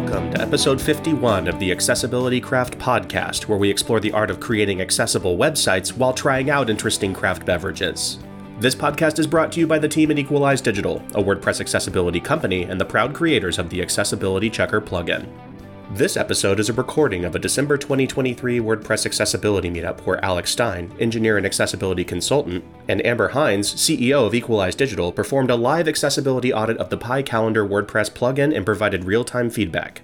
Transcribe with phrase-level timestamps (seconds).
[0.00, 4.40] Welcome to episode 51 of the Accessibility Craft podcast, where we explore the art of
[4.40, 8.18] creating accessible websites while trying out interesting craft beverages.
[8.60, 12.18] This podcast is brought to you by the team at Equalize Digital, a WordPress accessibility
[12.18, 15.28] company and the proud creators of the Accessibility Checker plugin.
[15.92, 20.94] This episode is a recording of a December 2023 WordPress accessibility meetup where Alex Stine,
[21.00, 26.52] engineer and accessibility consultant, and Amber Hinds, CEO of Equalize Digital, performed a live accessibility
[26.52, 30.02] audit of the Pie Calendar WordPress plugin and provided real time feedback.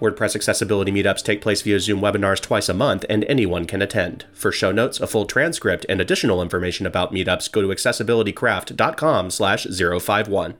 [0.00, 4.24] WordPress accessibility meetups take place via Zoom webinars twice a month, and anyone can attend.
[4.32, 9.66] For show notes, a full transcript, and additional information about meetups, go to accessibilitycraft.com slash
[9.66, 10.54] 051.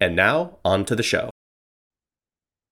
[0.00, 1.33] And now, on to the show.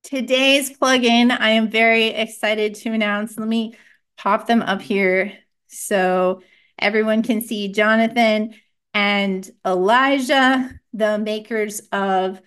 [0.03, 3.39] Today's plugin, I am very excited to announce.
[3.39, 3.75] Let me
[4.17, 5.33] pop them up here
[5.69, 6.43] so
[6.79, 8.55] everyone can see Jonathan
[8.93, 12.43] and Elijah, the makers of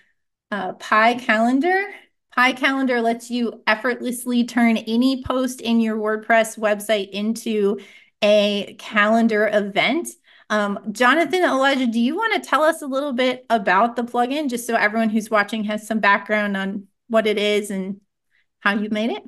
[0.51, 1.85] uh, PyCalendar.
[2.33, 7.79] Pie Calendar lets you effortlessly turn any post in your WordPress website into
[8.21, 10.09] a calendar event.
[10.49, 14.49] Um, Jonathan, Elijah, do you want to tell us a little bit about the plugin
[14.49, 18.01] just so everyone who's watching has some background on what it is and
[18.59, 19.23] how you made it?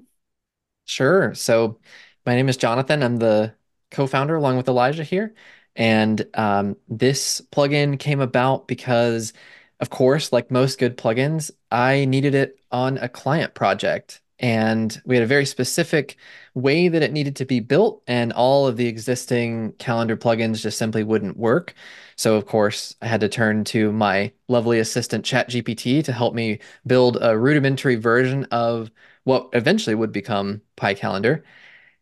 [0.86, 1.34] Sure.
[1.36, 1.80] So,
[2.26, 3.04] my name is Jonathan.
[3.04, 3.56] I'm the
[3.92, 5.34] co founder along with Elijah here.
[5.76, 9.34] And um, this plugin came about because,
[9.80, 14.22] of course, like most good plugins, I needed it on a client project.
[14.40, 16.18] And we had a very specific
[16.54, 20.78] way that it needed to be built, and all of the existing calendar plugins just
[20.78, 21.74] simply wouldn't work.
[22.16, 26.60] So, of course, I had to turn to my lovely assistant ChatGPT to help me
[26.86, 28.92] build a rudimentary version of
[29.24, 31.44] what eventually would become Pie Calendar.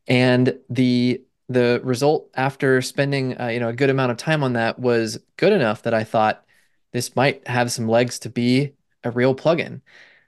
[0.07, 4.53] And the the result after spending uh, you know a good amount of time on
[4.53, 6.43] that was good enough that I thought
[6.91, 9.81] this might have some legs to be a real plugin.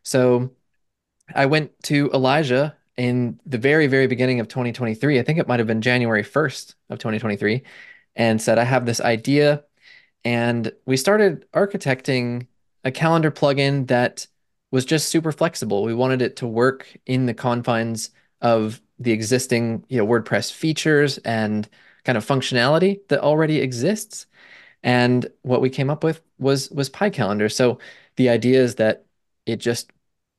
[0.03, 0.52] So
[1.33, 5.19] I went to Elijah in the very, very beginning of 2023.
[5.19, 7.63] I think it might have been January 1st of 2023,
[8.15, 9.63] and said, I have this idea.
[10.25, 12.47] And we started architecting
[12.83, 14.27] a calendar plugin that
[14.71, 15.83] was just super flexible.
[15.83, 18.09] We wanted it to work in the confines
[18.41, 21.69] of the existing you know, WordPress features and
[22.03, 24.25] kind of functionality that already exists.
[24.83, 27.49] And what we came up with was was Pie Calendar.
[27.49, 27.79] So
[28.15, 29.05] the idea is that
[29.45, 29.91] it just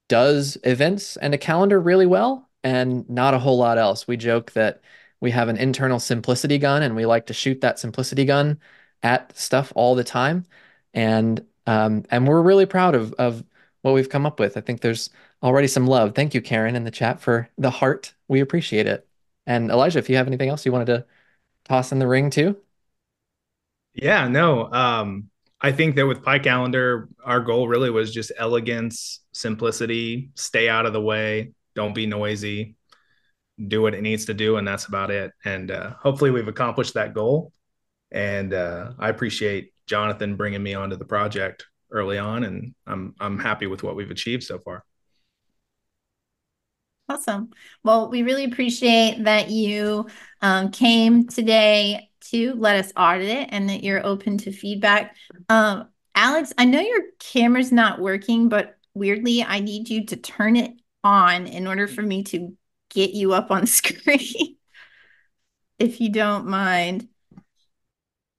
[0.09, 4.09] does events and a calendar really well and not a whole lot else.
[4.09, 4.83] We joke that
[5.21, 8.61] we have an internal simplicity gun and we like to shoot that simplicity gun
[9.03, 10.45] at stuff all the time.
[10.95, 13.45] And um, and we're really proud of of
[13.83, 14.57] what we've come up with.
[14.57, 15.11] I think there's
[15.43, 16.15] already some love.
[16.15, 18.15] Thank you, Karen, in the chat for the heart.
[18.29, 19.07] We appreciate it.
[19.47, 21.07] And Elijah, if you have anything else you wanted to
[21.65, 22.57] toss in the ring too.
[23.95, 24.71] Yeah, no.
[24.73, 25.31] Um,
[25.61, 30.87] I think that with Pie Calendar, our goal really was just elegance, simplicity, stay out
[30.87, 32.77] of the way, don't be noisy,
[33.67, 35.33] do what it needs to do, and that's about it.
[35.45, 37.53] And uh, hopefully, we've accomplished that goal.
[38.11, 43.39] And uh, I appreciate Jonathan bringing me onto the project early on, and I'm I'm
[43.39, 44.85] happy with what we've achieved so far.
[47.09, 47.51] Awesome.
[47.83, 50.07] Well, we really appreciate that you
[50.43, 55.17] um, came today to let us audit it and that you're open to feedback.
[55.49, 60.57] Um, Alex, I know your camera's not working, but weirdly, I need you to turn
[60.57, 60.73] it
[61.05, 62.57] on in order for me to
[62.91, 64.57] get you up on screen.
[65.79, 67.09] if you don't mind.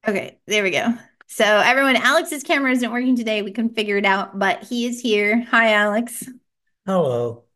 [0.08, 0.94] Okay, there we go.
[1.28, 3.44] So, everyone, Alex's camera isn't working today.
[3.44, 5.46] We can figure it out, but he is here.
[5.52, 6.28] Hi, Alex.
[6.86, 7.49] Hello.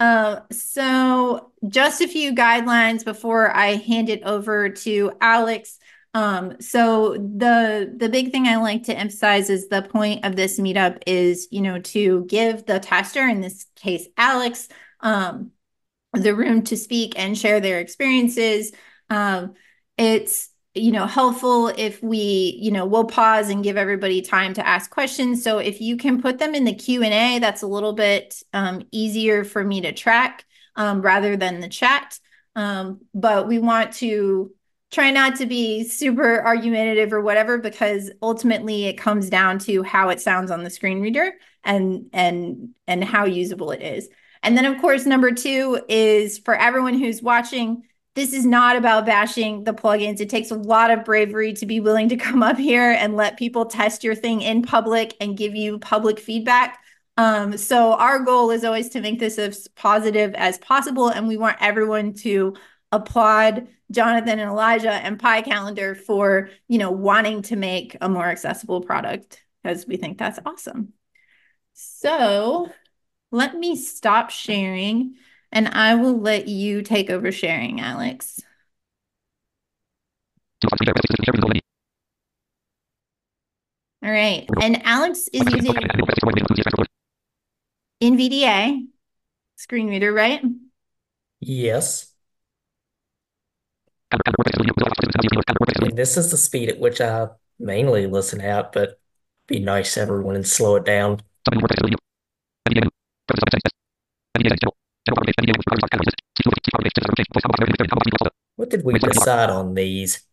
[0.00, 5.78] Uh, so just a few guidelines before I hand it over to Alex.
[6.14, 10.58] Um, so the the big thing I like to emphasize is the point of this
[10.58, 14.68] meetup is, you know, to give the tester, in this case, Alex,
[15.00, 15.50] um,
[16.14, 18.72] the room to speak and share their experiences.
[19.10, 19.54] Um,
[19.96, 24.66] it's you know helpful if we you know we'll pause and give everybody time to
[24.66, 25.42] ask questions.
[25.42, 29.44] So if you can put them in the q&a that's a little bit um, easier
[29.44, 30.44] for me to track
[30.76, 32.18] um, rather than the chat.
[32.56, 34.52] Um, but we want to
[34.90, 40.08] try not to be super argumentative or whatever because ultimately it comes down to how
[40.08, 41.34] it sounds on the screen reader
[41.64, 44.08] and and and how usable it is.
[44.42, 47.82] And then of course number two is for everyone who's watching
[48.18, 50.20] this is not about bashing the plugins.
[50.20, 53.38] It takes a lot of bravery to be willing to come up here and let
[53.38, 56.80] people test your thing in public and give you public feedback.
[57.16, 61.36] Um, so our goal is always to make this as positive as possible, and we
[61.36, 62.56] want everyone to
[62.90, 68.26] applaud Jonathan and Elijah and Pie Calendar for you know wanting to make a more
[68.26, 70.92] accessible product because we think that's awesome.
[71.74, 72.68] So
[73.30, 75.14] let me stop sharing
[75.52, 78.40] and I will let you take over sharing, Alex.
[84.02, 84.48] All right.
[84.62, 85.74] And Alex is using
[88.02, 88.86] NVDA
[89.56, 90.40] screen reader, right?
[91.40, 92.12] Yes.
[94.10, 97.28] And this is the speed at which I
[97.58, 99.00] mainly listen out, but
[99.46, 101.20] be nice everyone and slow it down.
[108.56, 110.24] What did we decide on these?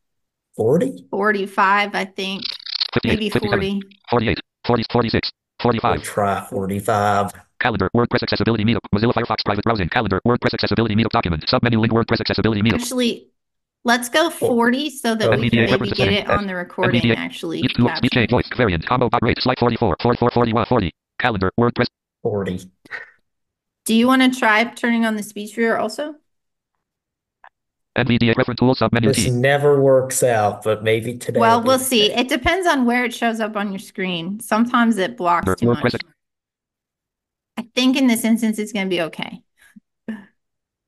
[0.55, 1.07] 40?
[1.11, 2.43] 45, I think.
[3.03, 3.81] Maybe 40.
[4.09, 5.31] 48, 40, 46,
[5.61, 5.91] 45.
[5.91, 7.31] We'll try 45.
[7.59, 11.93] Calendar, WordPress accessibility meetup, Mozilla Firefox private browsing, calendar, WordPress accessibility meetup document, submenu link,
[11.93, 12.81] WordPress accessibility meetup.
[12.81, 13.27] Actually,
[13.83, 17.59] let's go 40 so that we can maybe get it on the recording NVDA actually.
[17.59, 20.91] Each two, speech change, voice, variant, combo, bot rate, slide 44, 44, 41, 40.
[21.19, 21.87] Calendar, WordPress,
[22.23, 22.59] 40.
[23.85, 26.15] Do you want to try turning on the speech reader also?
[27.95, 29.31] NVDA reference tool, submenu This T.
[29.31, 31.39] never works out, but maybe today.
[31.39, 32.09] Well, we'll see.
[32.09, 32.21] today.
[32.21, 34.39] It depends on where it shows up on your screen.
[34.41, 36.01] Sometimes it blocks too WordPress much.
[37.57, 39.41] I think in this instance, it's going to be okay.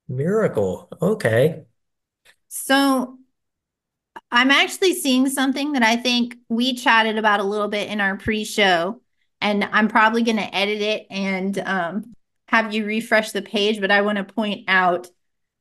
[0.10, 0.90] Miracle.
[1.02, 1.64] Okay.
[2.50, 3.18] So
[4.32, 8.18] I'm actually seeing something that I think we chatted about a little bit in our
[8.18, 9.02] pre-show,
[9.40, 12.14] and I'm probably going to edit it and um,
[12.48, 13.80] have you refresh the page.
[13.80, 15.08] But I want to point out,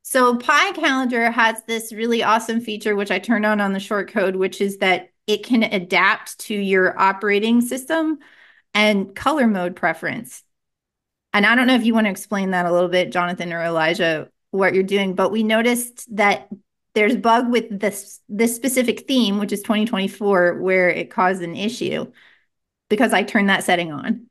[0.03, 4.11] so Pie Calendar has this really awesome feature, which I turned on on the short
[4.11, 8.19] code, which is that it can adapt to your operating system
[8.75, 10.43] and color mode preference.
[11.33, 13.63] And I don't know if you want to explain that a little bit, Jonathan or
[13.63, 16.49] Elijah, what you're doing, but we noticed that
[16.95, 22.11] there's bug with this this specific theme, which is 2024, where it caused an issue
[22.89, 24.29] because I turned that setting on.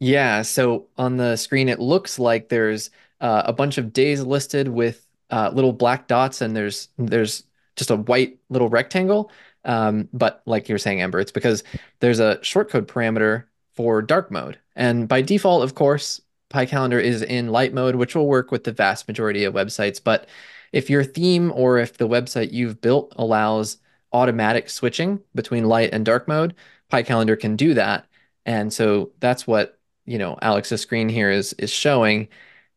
[0.00, 4.68] Yeah, so on the screen, it looks like there's uh, a bunch of days listed
[4.68, 7.44] with uh, little black dots, and there's there's
[7.76, 9.30] just a white little rectangle.
[9.64, 11.62] Um, but like you're saying, Amber, it's because
[12.00, 13.44] there's a shortcode parameter
[13.74, 18.14] for dark mode, and by default, of course, Pie Calendar is in light mode, which
[18.14, 20.02] will work with the vast majority of websites.
[20.02, 20.28] But
[20.72, 23.76] if your theme or if the website you've built allows
[24.12, 26.54] automatic switching between light and dark mode,
[26.88, 28.06] Pie Calendar can do that.
[28.46, 29.78] And so that's what
[30.10, 32.28] you know Alex's screen here is is showing.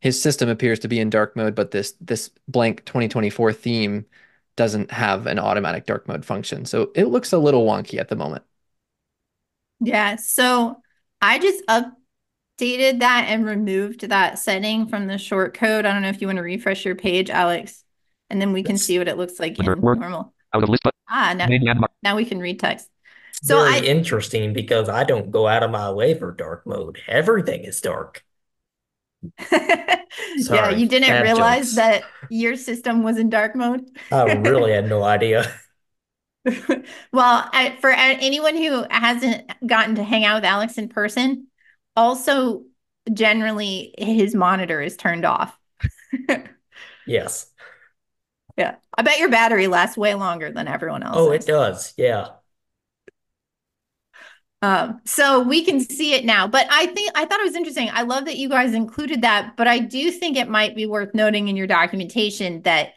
[0.01, 4.05] His system appears to be in dark mode, but this this blank 2024 theme
[4.55, 6.65] doesn't have an automatic dark mode function.
[6.65, 8.43] So it looks a little wonky at the moment.
[9.79, 10.77] Yeah, so
[11.21, 15.85] I just updated that and removed that setting from the short code.
[15.85, 17.83] I don't know if you want to refresh your page, Alex,
[18.29, 18.83] and then we can Yes.
[18.83, 19.99] see what it looks like in Word- word.
[19.99, 20.33] normal.
[20.53, 21.91] Out of list, but Ah, now, name and mark.
[22.03, 22.89] now we can read text.
[23.43, 26.99] So Very I interesting because I don't go out of my way for dark mode.
[27.09, 28.23] Everything is dark.
[29.51, 31.75] yeah, you didn't realize jokes.
[31.75, 33.85] that your system was in dark mode.
[34.11, 35.53] I really had no idea.
[36.45, 41.47] Well, I, for anyone who hasn't gotten to hang out with Alex in person,
[41.97, 42.63] also
[43.11, 45.57] generally his monitor is turned off.
[47.05, 47.47] Yes.
[48.57, 51.17] Yeah, I bet your battery lasts way longer than everyone else.
[51.17, 51.93] Oh, it does.
[51.97, 52.29] Yeah.
[54.63, 56.47] Um, so we can see it now.
[56.47, 57.89] But I think I thought it was interesting.
[57.91, 61.13] I love that you guys included that, but I do think it might be worth
[61.13, 62.93] noting in your documentation that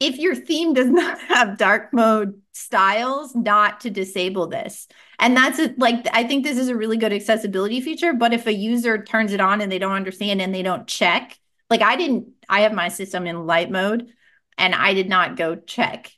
[0.00, 4.88] if your theme does not have dark mode styles, not to disable this.
[5.18, 8.46] And that's a, like I think this is a really good accessibility feature, but if
[8.46, 11.38] a user turns it on and they don't understand and they don't check,
[11.68, 14.08] like I didn't I have my system in light mode
[14.56, 16.10] and I did not go check.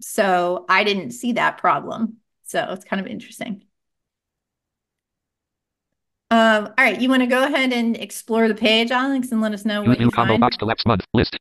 [0.00, 2.18] So I didn't see that problem.
[2.44, 3.63] So it's kind of interesting.
[6.30, 9.52] Um, all right, you want to go ahead and explore the page, Alex, and let
[9.52, 10.40] us know Use what new you combo find.
[10.40, 11.38] box collapse month list.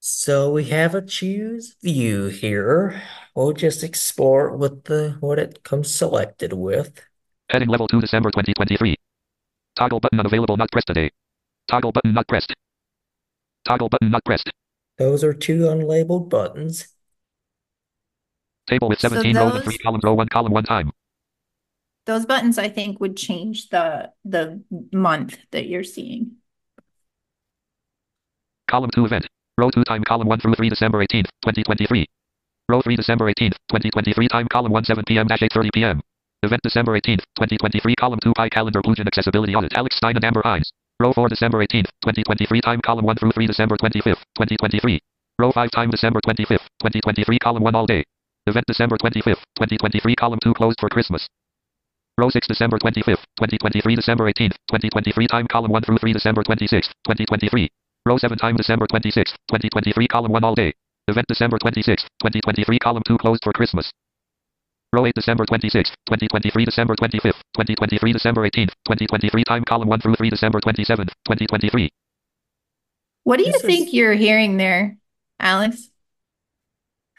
[0.00, 3.02] So we have a choose view here.
[3.34, 7.04] We'll just explore with the what it comes selected with.
[7.50, 8.96] Heading level 2 December 2023.
[9.74, 11.10] Toggle button unavailable not pressed today.
[11.68, 12.52] Toggle button not pressed.
[13.64, 14.50] Toggle button not pressed.
[14.98, 16.88] Those are two unlabeled buttons.
[18.68, 20.92] Table with So 17 rows and 3 columns row 1 column 1 time.
[22.06, 26.36] Those buttons, I think, would change the the month that you're seeing.
[28.68, 29.26] Column 2 event.
[29.58, 32.06] Row 2 time column 1 through 3 December 18th, 2023.
[32.68, 35.26] Row 3 December 18th, 2023 time column 1 7 p.m.
[35.28, 36.00] 8:30 p.m.
[36.42, 40.42] Event December 18th, 2023 column 2 Pie calendar Blugin accessibility audit Alex Stine and Amber
[40.44, 40.72] Hinds.
[41.00, 45.00] Row 4 December 18th, 2023 time column 1 through 3 December 25th, 2023.
[45.38, 48.04] Row 5 time December 25th, 2023 column 1 all day.
[48.46, 51.26] Event December 25th, 2023 column 2 closed for Christmas.
[52.18, 56.88] Row 6 December 25th, 2023 December 18th, 2023 time column 1 through 3 December 26th,
[57.04, 57.68] 2023.
[58.06, 60.72] Row 7 time December 26th, 2023 column 1 all day.
[61.08, 63.90] Event December 26th, 2023 column 2 closed for Christmas.
[64.94, 70.14] Row 8 December 26th, 2023 December 25th, 2023 December 18th, 2023 time column 1 through
[70.14, 71.90] 3 December 27th, 2023.
[73.24, 74.96] What do you This think is- you're hearing there,
[75.38, 75.90] Alex?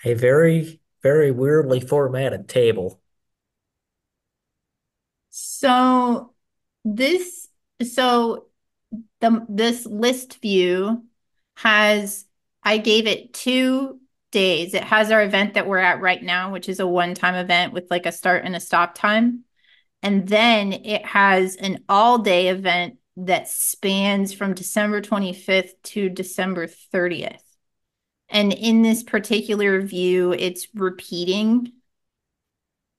[0.06, 3.00] A very, very weirdly formatted table.
[5.40, 6.34] So
[6.84, 7.48] this
[7.84, 8.48] so
[9.22, 11.04] the this list view
[11.58, 12.26] has
[12.64, 14.00] I gave it two
[14.32, 14.74] days.
[14.74, 17.86] It has our event that we're at right now, which is a one-time event with
[17.92, 19.44] like a start and a stop time.
[20.02, 27.44] And then it has an all-day event that spans from December 25th to December 30th.
[28.28, 31.74] And in this particular view, it's repeating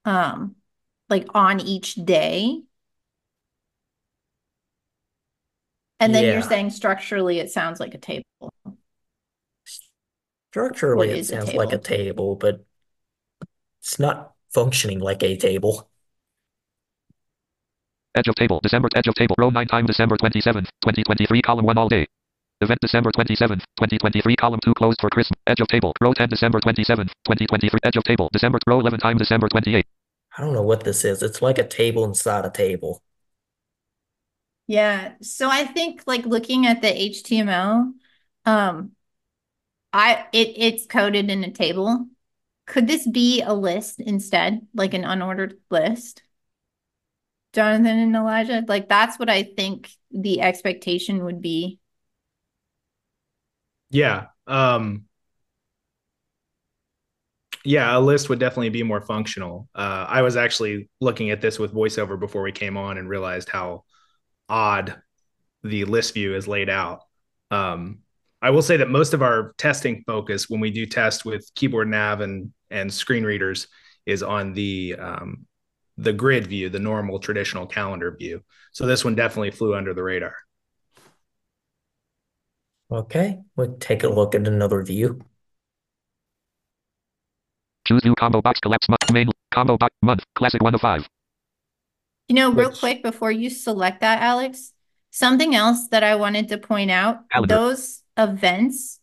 [0.04, 0.54] um
[1.09, 2.62] like on each day.
[6.00, 8.25] And then you're saying structurally it sounds like a table.
[10.50, 12.35] Structurally, it it is a sounds like a table?
[12.35, 12.65] table, but
[13.81, 15.88] it's not functioning like a table.
[18.15, 21.79] Edge of table, December, edge of table, row 9 time December 27th, 2023 column 1
[21.79, 22.07] all day.
[22.61, 25.38] Event December 27th, 2023 column 2 closed for Christmas.
[25.47, 29.17] Edge of table, row 10 December 27th, 2023 edge of table, December, row 11 time
[29.17, 29.85] December 28th.
[30.38, 31.23] I don't know what this is.
[31.23, 33.02] It's like a table inside a table.
[34.68, 35.14] Yeah.
[35.21, 37.92] So I think like looking at the HTML,
[38.45, 38.92] um,
[39.92, 42.07] I it it's coded in a table.
[42.66, 46.23] Could this be a list instead, like an unordered list?
[47.52, 51.80] Jonathan and Elijah, like that's what I think the expectation would be.
[53.90, 54.26] Yeah.
[54.47, 55.08] Um,
[57.65, 59.69] yeah, a list would definitely be more functional.
[59.75, 63.49] Uh, I was actually looking at this with voiceover before we came on and realized
[63.49, 63.85] how
[64.49, 65.00] odd
[65.62, 67.03] the list view is laid out.
[67.50, 68.00] Um,
[68.41, 71.88] I will say that most of our testing focus when we do test with keyboard
[71.88, 73.67] nav and and screen readers
[74.07, 75.47] is on the um,
[75.97, 78.43] the grid view, the normal traditional calendar view.
[78.73, 80.35] So this one definitely flew under the radar.
[82.91, 85.21] Okay, we'll take a look at another view.
[87.88, 91.09] Choose view combo box collapse month, main, combo box, month, classic 1 of 5.
[92.28, 94.75] You know, real Which- quick before you select that, Alex,
[95.11, 97.54] something else that I wanted to point out, Calendar.
[97.54, 99.00] those events,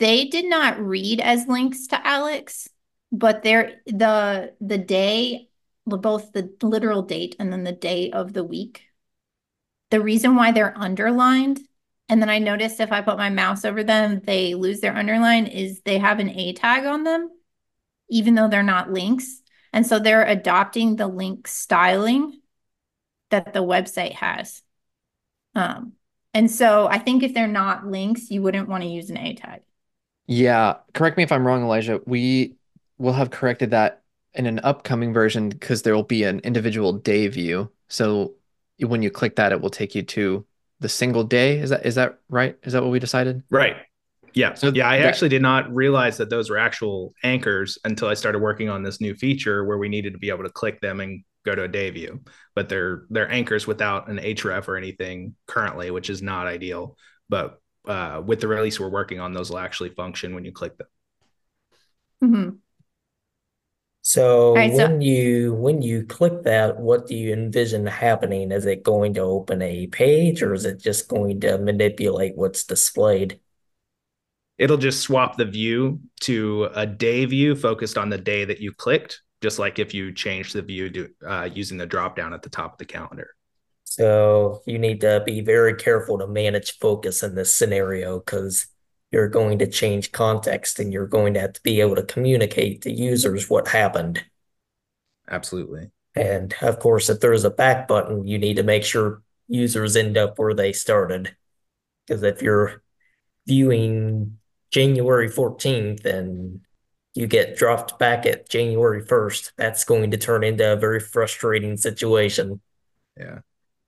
[0.00, 2.68] they did not read as links to Alex,
[3.10, 5.48] but they're the the day,
[5.86, 8.82] both the literal date and then the day of the week.
[9.90, 11.60] The reason why they're underlined,
[12.10, 15.46] and then I noticed if I put my mouse over them, they lose their underline,
[15.46, 17.30] is they have an A tag on them,
[18.14, 19.42] even though they're not links.
[19.72, 22.40] And so they're adopting the link styling
[23.30, 24.62] that the website has.
[25.56, 25.94] Um,
[26.32, 29.34] and so I think if they're not links, you wouldn't want to use an A
[29.34, 29.62] tag.
[30.28, 32.00] Yeah, correct me if I'm wrong, Elijah.
[32.06, 32.54] We
[32.98, 34.02] will have corrected that
[34.32, 37.70] in an upcoming version because there will be an individual day view.
[37.88, 38.34] So
[38.78, 40.46] when you click that, it will take you to
[40.78, 41.58] the single day.
[41.58, 42.56] Is that is that right?
[42.62, 43.42] Is that what we decided?
[43.50, 43.76] Right.
[44.34, 44.54] Yeah.
[44.54, 48.14] So yeah, I that- actually did not realize that those were actual anchors until I
[48.14, 51.00] started working on this new feature where we needed to be able to click them
[51.00, 52.20] and go to a day view.
[52.54, 56.96] But they're they're anchors without an href or anything currently, which is not ideal.
[57.28, 60.76] But uh, with the release we're working on, those will actually function when you click
[60.78, 60.86] them.
[62.24, 62.58] Mhm.
[64.02, 68.52] So right, so- when you when you click that, what do you envision happening?
[68.52, 72.64] Is it going to open a page or is it just going to manipulate what's
[72.64, 73.40] displayed?
[74.58, 78.72] It'll just swap the view to a day view focused on the day that you
[78.72, 82.42] clicked, just like if you change the view to uh, using the drop down at
[82.42, 83.30] the top of the calendar.
[83.84, 88.66] So you need to be very careful to manage focus in this scenario because
[89.10, 92.82] you're going to change context and you're going to have to be able to communicate
[92.82, 94.24] to users what happened.
[95.30, 95.90] Absolutely.
[96.16, 100.16] And of course, if there's a back button, you need to make sure users end
[100.16, 101.36] up where they started.
[102.06, 102.82] Because if you're
[103.46, 104.38] viewing
[104.70, 106.60] January 14th and
[107.14, 111.76] you get dropped back at January 1st, that's going to turn into a very frustrating
[111.76, 112.60] situation
[113.16, 113.40] Yeah.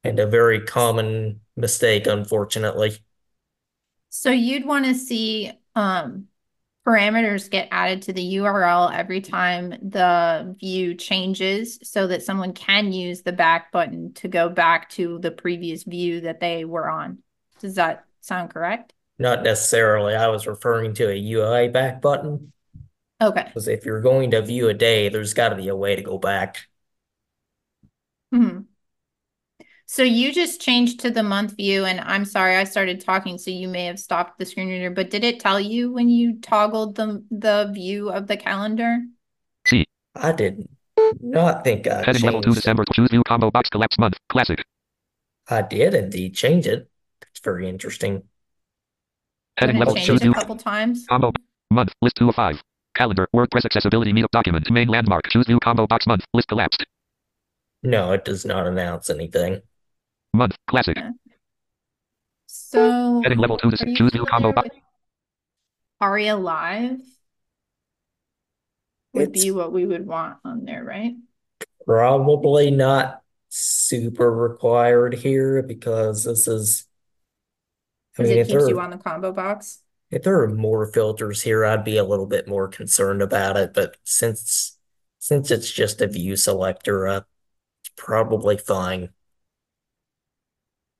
[0.05, 2.99] and a very common mistake, unfortunately.
[4.11, 6.29] So you'd want to see um,
[6.87, 12.93] parameters get added to the URL every time the view changes so that someone can
[12.93, 17.19] use the back button to go back to the previous view that they were on.
[17.59, 18.93] Does that sound correct?
[19.19, 20.15] Not necessarily.
[20.15, 22.53] I was referring to a UI back button
[23.21, 23.55] Okay.
[23.55, 26.03] because if you're going to view a day, there's got to be a way to
[26.03, 26.67] go back.
[28.33, 28.69] hmm
[29.89, 33.51] So you just changed to the month view, and I'm sorry, I started talking, so
[33.51, 36.97] you may have stopped the screen reader, but did it tell you when you toggled
[36.97, 38.99] the the view of the calendar?
[39.67, 40.67] See, I did
[41.21, 42.55] not think I Heading level 2.
[42.55, 42.85] December.
[42.95, 44.15] Choose view combo box collapse month.
[44.31, 44.65] Classic.
[45.49, 46.89] I did indeed change it.
[47.31, 48.29] It's very interesting.
[49.59, 51.07] Heading level change choose a couple times?
[51.09, 51.33] combo
[51.71, 51.93] month.
[52.03, 52.63] List 2 of 5.
[52.95, 53.27] Calendar.
[53.35, 54.71] WordPress accessibility meetup document.
[54.71, 55.29] Main landmark.
[55.29, 56.25] Choose view combo box month.
[56.35, 56.85] List collapsed.
[57.83, 59.63] No, it does not announce anything.
[60.33, 60.57] Month.
[60.69, 60.97] Classic.
[62.47, 63.91] So Heading level 2 are December.
[63.91, 64.69] you Choose view combo box.
[64.73, 64.83] with
[66.01, 66.99] Aria Live?
[69.15, 71.15] Would be what we would want on there, right?
[71.87, 76.86] probably not super required here because this is,
[78.19, 79.83] I mean, it keeps there you on the combo box.
[80.11, 83.75] if there are more filters here, I'd be a little bit more concerned about it.
[83.75, 84.79] But since
[85.19, 87.21] since it's just a view selector, uh,
[87.83, 89.11] it's probably fine.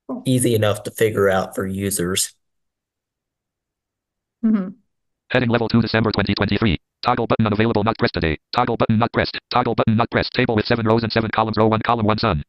[0.09, 0.21] Cool.
[0.25, 2.35] Easy enough to figure out for users.
[4.41, 4.69] hmm
[5.31, 6.77] Heading level 2 December 2023.
[7.01, 8.37] Toggle button unavailable not pressed today.
[8.53, 9.39] Toggle button not pressed.
[9.49, 10.33] Toggle button not pressed.
[10.33, 11.55] Table with 7 rows and 7 columns.
[11.57, 12.43] Row 1 column 1 sun.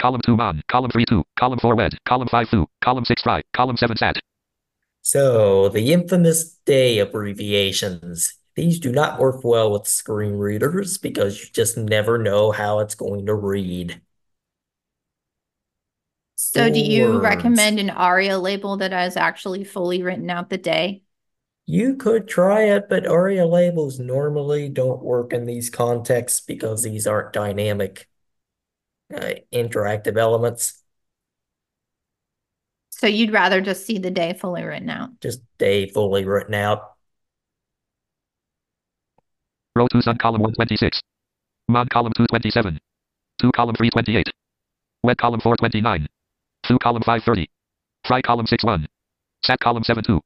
[0.00, 0.62] Column 2 mon.
[0.68, 1.24] Column 3 2.
[1.38, 1.98] Column 4 wed.
[2.06, 2.66] Column 5 fu.
[2.82, 3.42] Column 6 fry.
[3.52, 4.16] Column 7 sat.
[5.02, 8.34] So the infamous day abbreviations.
[8.56, 12.94] These do not work well with screen readers because you just never know how it's
[12.94, 14.00] going to read.
[16.36, 21.02] So do you recommend an ARIA label that has actually fully written out the day?
[21.66, 27.06] You could try it, but ARIA labels normally don't work in these contexts because these
[27.06, 28.08] aren't dynamic,
[29.14, 30.80] uh, interactive elements.
[32.90, 35.20] So you'd rather just see the day fully written out.
[35.20, 36.92] Just day fully written out.
[39.76, 41.00] Row 2 sun column 126.
[41.68, 42.78] Mod column 227.
[43.40, 44.30] 2 column 328.
[45.02, 46.06] Wed column 429.
[46.66, 47.50] Fu column 530.
[48.06, 48.86] Fry column 61.
[49.44, 50.20] Sat column 72.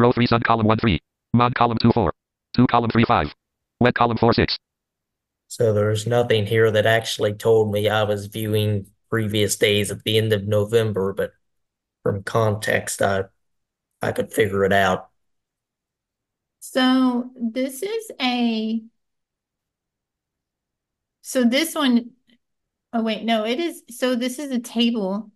[0.00, 0.98] Row 3 sun column 13.
[1.34, 2.12] Mod column 24.
[2.56, 3.34] 2 column 35.
[3.80, 4.56] Wed column 46.
[5.56, 10.18] So there's nothing here that actually told me I was viewing previous days at the
[10.18, 11.30] end of November, but
[12.02, 13.26] from context, I
[14.02, 15.10] I could figure it out.
[16.58, 18.82] So this is a,
[21.22, 22.10] so this one,
[22.92, 25.30] oh wait, no, it is, so this is a table.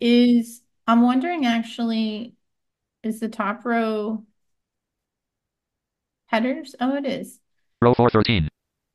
[0.00, 2.34] Is, I'm wondering actually,
[3.04, 4.24] is the top row
[6.26, 6.74] headers?
[6.80, 7.38] Oh, it is.
[7.80, 8.48] Row 413.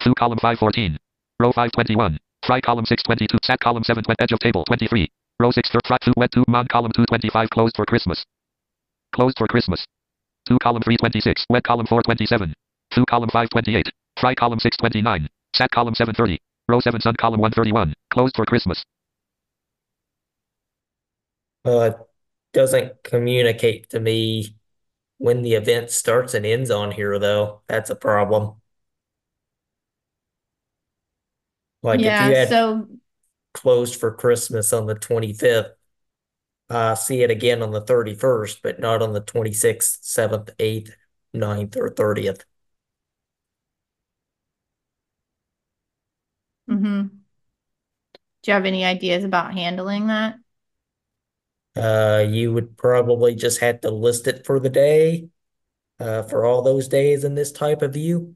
[0.03, 0.97] Fu column 514.
[1.39, 2.19] Row 521.
[2.45, 3.37] Fry column 622.
[3.45, 4.03] Sat column 7.
[4.19, 5.09] Edge of table 23.
[5.39, 7.49] Row 6 third fry Fu wed 2 mon column 225.
[7.49, 8.25] Closed for Christmas.
[9.15, 9.85] Closed for Christmas.
[10.49, 11.45] 2 column 326.
[11.49, 12.53] Wed column 427.
[12.93, 13.89] Fu column 528.
[14.19, 15.29] Fry column 629.
[15.55, 16.37] Sat column 730.
[16.67, 17.93] Row 7 sun column 131.
[18.11, 18.83] Closed for Christmas.
[21.65, 21.97] Uh, it
[22.51, 24.57] doesn't communicate to me
[25.17, 27.61] when the event starts and ends on here, though.
[27.69, 28.55] That's a problem.
[31.83, 32.87] Like if you Yeah, had so
[33.53, 35.73] closed for Christmas on the 25th,
[36.69, 40.95] I see it again on the 31st, but not on the 26th, 7th, 8th,
[41.33, 42.45] 9th, or 30th.
[46.67, 47.23] hmm
[48.43, 50.35] Do you have any ideas about handling that?
[51.75, 55.27] Uh, you would probably just have to list it for the day,
[55.99, 58.35] uh, for all those days in this type of view.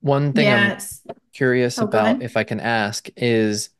[0.00, 0.76] One thing I'm
[1.34, 3.70] curious Oh, about, if I can ask, is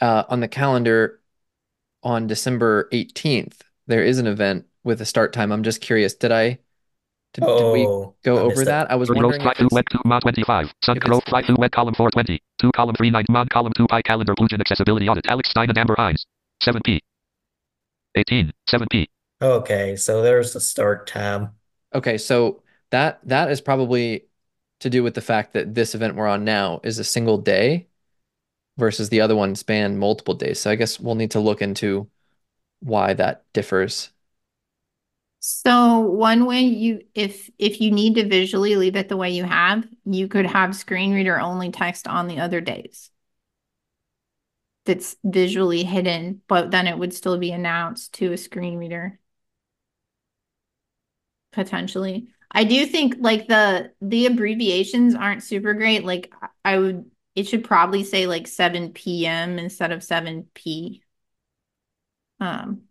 [0.00, 1.20] uh, on the calendar
[2.02, 5.52] on December 18th, there is an event with a start time.
[5.52, 6.60] I'm just curious, did I
[7.34, 8.76] did, did we Oh, go I over missed it.
[8.76, 8.90] that?
[8.90, 10.72] I was Row wondering fry if Fu it's wed 2 mon 25.
[10.84, 12.40] Sun if row it's fry Fu wed column 420.
[12.60, 13.24] 2 column 39.
[13.30, 15.26] Mon column 2 pie calendar Blue accessibility audit.
[15.28, 16.26] Alex Stine and Amber Hinds.
[16.62, 17.00] 7p.
[18.16, 18.52] 18.
[18.68, 19.08] 7p.
[19.40, 21.54] Okay, so there's the start time.
[21.94, 24.26] okay, so that that is probably
[24.84, 27.88] to do with the fact that this event we're on now is a single day
[28.76, 30.60] versus the other one span multiple days.
[30.60, 32.08] So I guess we'll need to look into
[32.80, 34.10] why that differs.
[35.40, 39.44] So one way you, if if you need to visually leave it the way you
[39.44, 43.10] have, you could have screen reader only text on the other days.
[44.84, 49.18] That's visually hidden, but then it would still be announced to a screen reader.
[51.52, 52.33] Potentially.
[52.54, 56.04] I do think like the the abbreviations aren't super great.
[56.04, 56.32] Like
[56.64, 59.58] I would it should probably say like 7 p.m.
[59.58, 61.02] instead of 7 p.
[62.40, 62.84] Um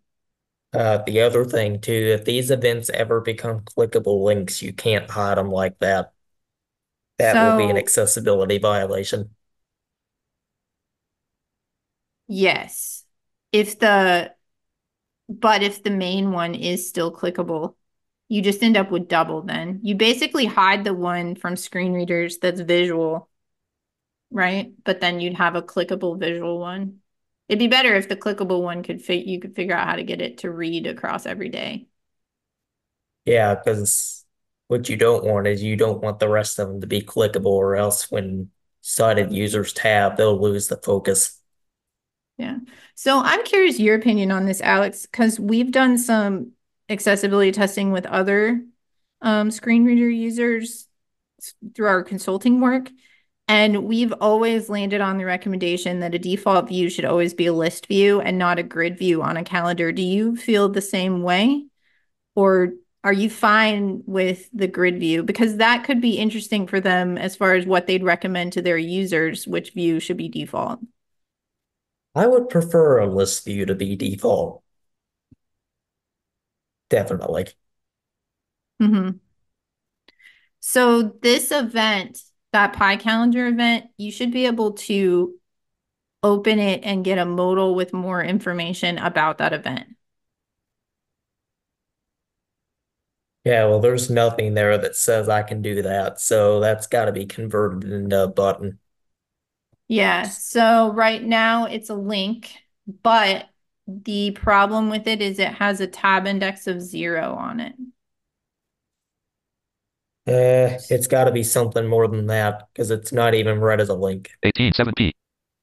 [0.72, 5.38] Uh, the other thing too, if these events ever become clickable links, you can't hide
[5.38, 6.12] them like that.
[7.18, 9.34] That will be an accessibility violation.
[12.26, 13.04] Yes.
[13.52, 14.34] If the
[15.28, 17.76] but if the main one is still clickable,
[18.28, 19.80] you just end up with double then.
[19.82, 23.28] You basically hide the one from screen readers that's visual,
[24.30, 24.72] right?
[24.84, 26.98] But then you'd have a clickable visual one.
[27.48, 30.02] It'd be better if the clickable one could fit you could figure out how to
[30.02, 31.86] get it to read across every day.
[33.26, 34.24] Yeah, because
[34.68, 37.46] what you don't want is you don't want the rest of them to be clickable,
[37.46, 41.40] or else when sighted users tab, they'll lose the focus.
[42.38, 42.58] Yeah.
[42.94, 46.52] So I'm curious your opinion on this, Alex, because we've done some
[46.88, 48.60] accessibility testing with other
[49.22, 50.86] um, screen reader users
[51.74, 52.90] through our consulting work.
[53.46, 57.52] And we've always landed on the recommendation that a default view should always be a
[57.52, 59.92] list view and not a grid view on a calendar.
[59.92, 61.66] Do you feel the same way?
[62.34, 65.22] Or are you fine with the grid view?
[65.22, 68.78] Because that could be interesting for them as far as what they'd recommend to their
[68.78, 70.80] users, which view should be default.
[72.14, 74.62] I would prefer a list view to be default.
[76.94, 77.46] Definitely.
[78.80, 79.16] Mm-hmm.
[80.60, 82.20] So this event,
[82.52, 85.34] that pie calendar event, you should be able to
[86.22, 89.88] open it and get a modal with more information about that event.
[93.44, 97.12] Yeah, well, there's nothing there that says I can do that, so that's got to
[97.12, 98.78] be converted into a button.
[99.88, 102.52] Yeah, so right now it's a link,
[103.02, 103.46] but
[103.86, 107.74] the problem with it is it has a tab index of zero on it.
[110.26, 113.90] Uh, it's got to be something more than that because it's not even read as
[113.90, 114.30] a link.
[114.42, 115.12] 18 7p.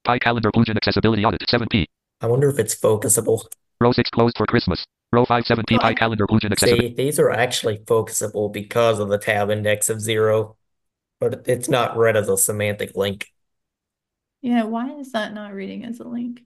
[0.03, 1.87] Pie calendar Plugin accessibility audit 7p.
[2.21, 3.45] I wonder if it's focusable.
[3.79, 4.85] Row 6 closed for Christmas.
[5.11, 5.97] Row 5 7p Pi What?
[5.97, 6.89] calendar Plugin accessibility.
[6.89, 10.57] See, these are actually focusable because of the tab index of zero,
[11.19, 13.31] but it's not read as a semantic link.
[14.41, 16.41] Yeah, why is that not reading as a link?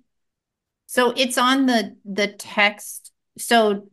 [0.88, 3.12] So it's on the the text.
[3.38, 3.89] So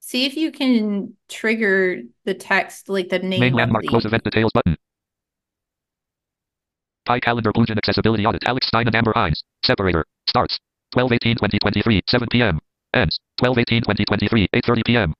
[0.00, 4.24] see if you can trigger the text like the name Main landmark the close event
[4.24, 4.76] details button.
[7.04, 8.42] Pie calendar Plugin accessibility audit.
[8.46, 9.44] Alex Stine and Amber Hinds.
[9.64, 10.04] Separator.
[10.28, 10.58] Starts.
[10.92, 12.58] 12 18 2023 7 p.m.
[12.94, 13.18] Ends.
[13.38, 15.14] 12 18 2023 8:30 p.m.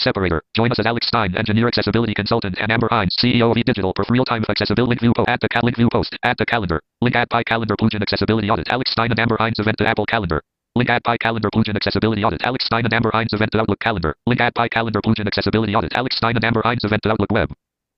[0.00, 0.42] Separator.
[0.54, 4.04] Join us as Alex Stine, engineer accessibility consultant, and Amber Hinds, CEO of eDigital, for
[4.08, 5.28] real-time accessibility link view post.
[5.28, 6.16] Add to cal- link view post.
[6.22, 6.80] Add to calendar.
[7.00, 8.68] Link add Pie calendar Plugin accessibility audit.
[8.70, 10.40] Alex Stine and Amber Hinds event to Apple Calendar.
[10.78, 12.40] Link add Pie calendar Plugin accessibility audit.
[12.44, 14.14] Alex Stine and Amber Hinds event to Outlook calendar.
[14.28, 15.92] Link add Pie calendar Plugin accessibility audit.
[15.96, 17.50] Alex Stine and Amber Hinds event to Outlook web.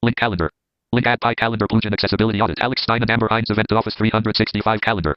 [0.02, 0.48] Link calendar.
[0.94, 2.58] Link add Pie calendar Plugin accessibility audit.
[2.60, 5.14] Alex Stine and Amber Hinds event to Office 365 calendar.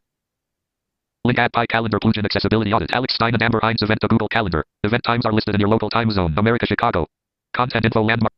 [1.23, 2.91] Link add Pie calendar Plugin accessibility audit.
[2.93, 4.65] Alex Stine and Amber Hinds event to Google Calendar.
[4.83, 6.33] Event times are listed in your local time zone.
[6.35, 7.07] America, Chicago.
[7.55, 8.33] Content info landmark.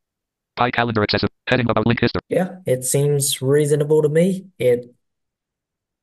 [0.55, 1.33] Pie calendar accessible.
[1.47, 2.21] Heading about link history.
[2.29, 4.45] Yeah, it seems reasonable to me.
[4.59, 4.93] It,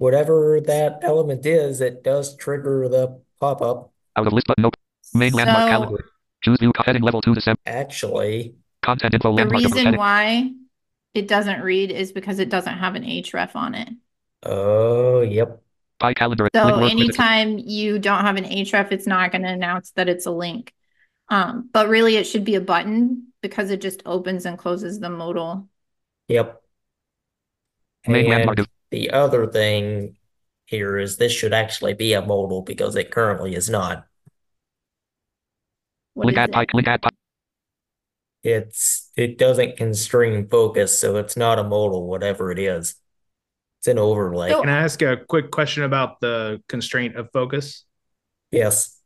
[0.03, 3.93] whatever that element is, it does trigger the pop-up.
[4.17, 4.63] Out of list button.
[4.63, 4.75] Nope.
[5.15, 6.05] Main landmark So calendar.
[6.43, 7.61] Choose view heading level 2 December.
[7.67, 10.51] Actually, Content info the reason why
[11.15, 13.91] it doesn't read is because it doesn't have an href on it.
[14.43, 15.63] oh, yep.
[16.01, 16.49] Pie calendar.
[16.53, 19.93] So link work with- anytime you don't have an href, it's not going to announce
[19.93, 20.73] that it's a link.
[21.29, 25.11] Um, but really it should be a button because it just opens and closes the
[25.11, 25.69] modal.
[26.27, 26.61] Yep.
[28.09, 28.59] Main landmark.
[28.93, 30.17] And the other thing
[30.67, 34.07] here is this should actually be a modal because it currently is not.
[36.15, 36.63] What Link is add Pi.
[36.63, 36.69] it?
[36.75, 37.11] Link add Pi.
[38.43, 42.97] It's it doesn't constrain focus, so it's not a modal, whatever it is.
[43.81, 44.51] It's an overlay.
[44.51, 47.85] So- Can I ask a quick question about the constraint of focus?
[48.51, 48.99] Yes.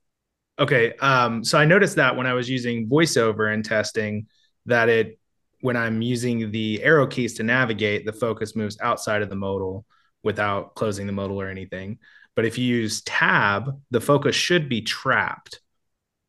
[0.59, 0.95] Okay.
[0.95, 4.27] Um, so I noticed that when I was using voiceover and testing,
[4.65, 5.19] that it
[5.61, 9.85] when I'm using the arrow keys to navigate, the focus moves outside of the modal
[10.23, 11.99] without closing the modal or anything.
[12.35, 15.61] But if you use tab, the focus should be trapped.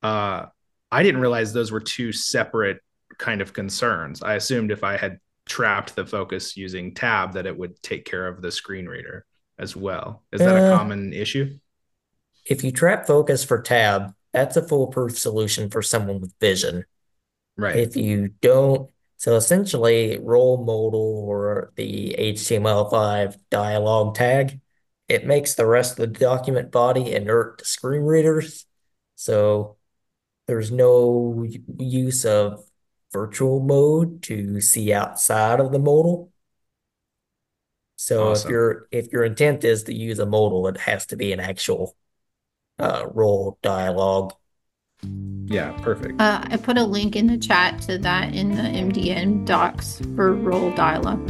[0.01, 0.45] Uh,
[0.91, 2.79] I didn't realize those were two separate
[3.17, 4.23] kind of concerns.
[4.23, 8.27] I assumed if I had trapped the focus using tab, that it would take care
[8.27, 9.25] of the screen reader
[9.59, 10.23] as well.
[10.31, 11.57] Is that a Uh, common issue?
[12.45, 16.85] If you trap focus for tab, that's a foolproof solution for someone with vision.
[17.57, 17.75] Right.
[17.75, 24.59] If you don't, so essentially role modal or the HTML5 dialog tag,
[25.07, 28.65] it makes the rest of the document body inert to screen readers.
[29.15, 29.77] So
[30.47, 31.47] there's no
[31.79, 32.65] use of
[33.13, 36.31] virtual mode to see outside of the modal.
[37.95, 38.47] So if Awesome.
[38.47, 41.95] your if your intent is to use a modal, it has to be an actual
[42.79, 44.33] uh, role dialogue.
[45.45, 45.71] Yeah.
[45.81, 46.19] Perfect.
[46.19, 50.33] Uh, I put a link in the chat to that in the MDN docs for
[50.33, 51.25] role dialogue.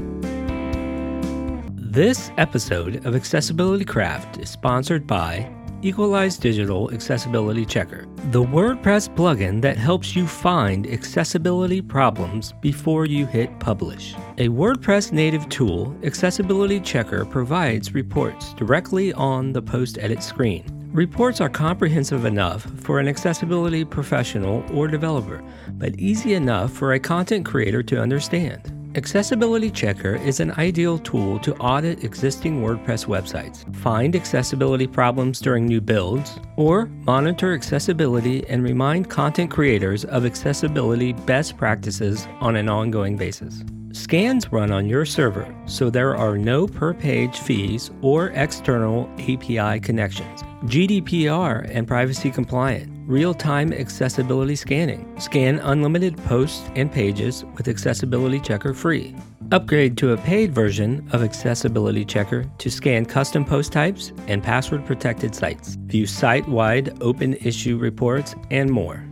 [1.76, 5.52] This episode of Accessibility Craft is sponsored by
[5.84, 13.28] Equalize Digital Accessibility Checker, the WordPress plugin that helps you find accessibility problems before you
[13.28, 14.16] hit publish.
[14.40, 20.77] A WordPress native tool, Accessibility Checker provides reports directly on the post edit screen.
[20.98, 27.00] Reports are comprehensive enough for an accessibility professional or developer, but easy enough for a
[27.00, 28.74] content creator to understand.
[28.96, 35.68] Accessibility Checker is an ideal tool to audit existing WordPress websites, find accessibility problems during
[35.68, 42.70] new builds, or monitor accessibility and remind content creators of accessibility best practices on an
[42.70, 43.64] ongoing basis.
[43.98, 49.80] Scans run on your server, so there are no per page fees or external API
[49.80, 50.44] connections.
[50.66, 55.20] GDPR and privacy compliant, real time accessibility scanning.
[55.20, 59.16] Scan unlimited posts and pages with Accessibility Checker free.
[59.52, 64.86] Upgrade to a paid version of Accessibility Checker to scan custom post types and password
[64.86, 65.76] protected sites.
[65.88, 69.04] View site wide open issue reports and more.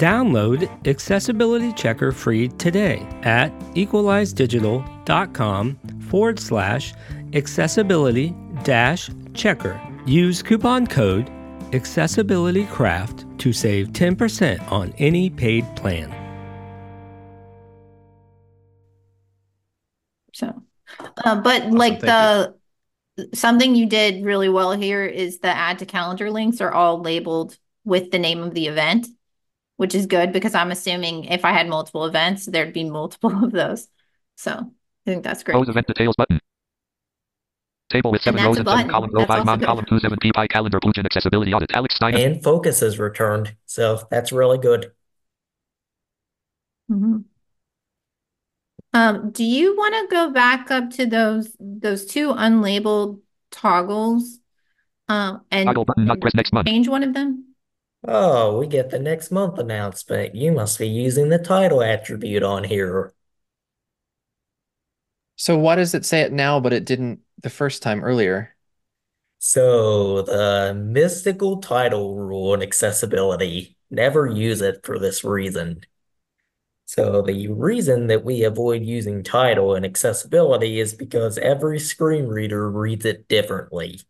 [0.00, 5.76] Download Accessibility Checker free today at equalizedigital.com
[6.08, 6.94] forward slash
[7.34, 8.34] accessibility
[8.64, 9.78] dash checker.
[10.06, 11.30] Use coupon code
[11.72, 16.10] AccessibilityCraft to save 10% on any paid plan.
[20.32, 20.62] So,
[21.26, 22.54] uh, but like thank the
[23.34, 27.58] something you did really well here is the add to calendar links are all labeled
[27.84, 29.06] with the name of the event,
[29.80, 33.50] which is good because I'm assuming if I had multiple events, there'd be multiple of
[33.50, 33.88] those.
[34.36, 35.54] So I think that's great.
[35.54, 36.38] Close event details button.
[37.88, 38.90] Table with seven rows and seven button.
[38.90, 39.14] columns.
[39.14, 39.64] Row That's five also mon good.
[39.64, 41.70] column two seven P pie calendar plugin accessibility audit.
[41.72, 42.18] Alex Steiner.
[42.18, 44.92] And focus is returned, so that's really good.
[46.90, 47.24] Mhm.
[48.92, 54.40] Um, do you want to go back up to those those two unlabeled toggles?
[55.08, 56.66] Um, and Toggle button not and pressed next month.
[56.68, 57.49] change one of them?
[58.06, 60.34] Oh, we get the next month announcement.
[60.34, 63.14] You must be using the title attribute on here.
[65.36, 68.54] So why does it say it now, but it didn't the first time earlier?
[69.38, 75.82] So, the mystical title rule in accessibility, never use it for this reason.
[76.84, 82.68] So, the reason that we avoid using title in accessibility is because every screen reader
[82.70, 84.00] reads it differently.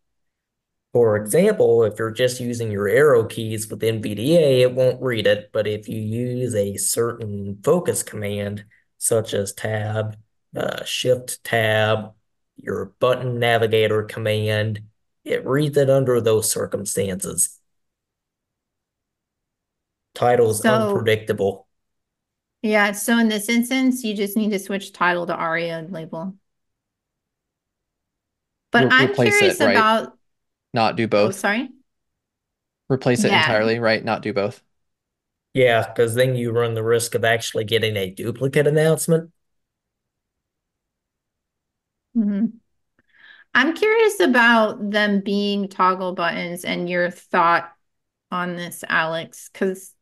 [0.92, 5.50] For example, if you're just using your arrow keys with NVDA, it won't read it,
[5.53, 8.64] but if you use a certain focus command,
[8.98, 10.16] such as tab,
[10.57, 12.12] uh, shift tab,
[12.57, 14.83] your button navigator command,
[15.24, 17.61] it reads it under those circumstances.
[20.14, 21.68] Title's So- unpredictable.
[22.62, 26.35] Yeah, so in this instance, you just need to switch title to ARIA and label.
[28.70, 29.70] But Re- I'm replace it, curious right?
[29.70, 30.18] about,
[30.74, 31.20] Not do both.
[31.24, 31.37] oh, both.
[31.37, 31.70] sorry.
[32.90, 33.38] Replace it Yeah.
[33.38, 34.04] entirely, right?
[34.04, 34.62] Not do both.
[35.54, 39.33] Yeah, because then you run the risk of actually getting a duplicate announcement.
[42.14, 42.61] Mhm.
[43.54, 47.72] I'm curious about them being toggle buttons and your thought
[48.30, 49.94] on this, Alex, because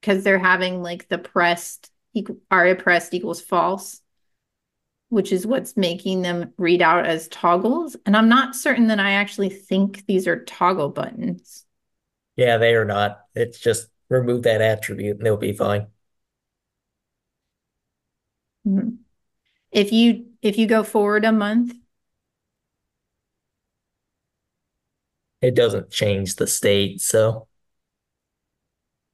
[0.00, 4.00] because they're having like the pressed equal, ARIA pressed equals false,
[5.08, 7.96] which is what's making them read out as toggles.
[8.06, 11.64] And I'm not certain that I actually think these are toggle buttons.
[12.36, 13.20] Yeah, they are not.
[13.34, 15.88] It's just remove that attribute and they'll be fine.
[18.66, 18.98] Mhm.
[19.72, 21.74] If you if you go forward a month,
[25.42, 27.48] It doesn't change the state, so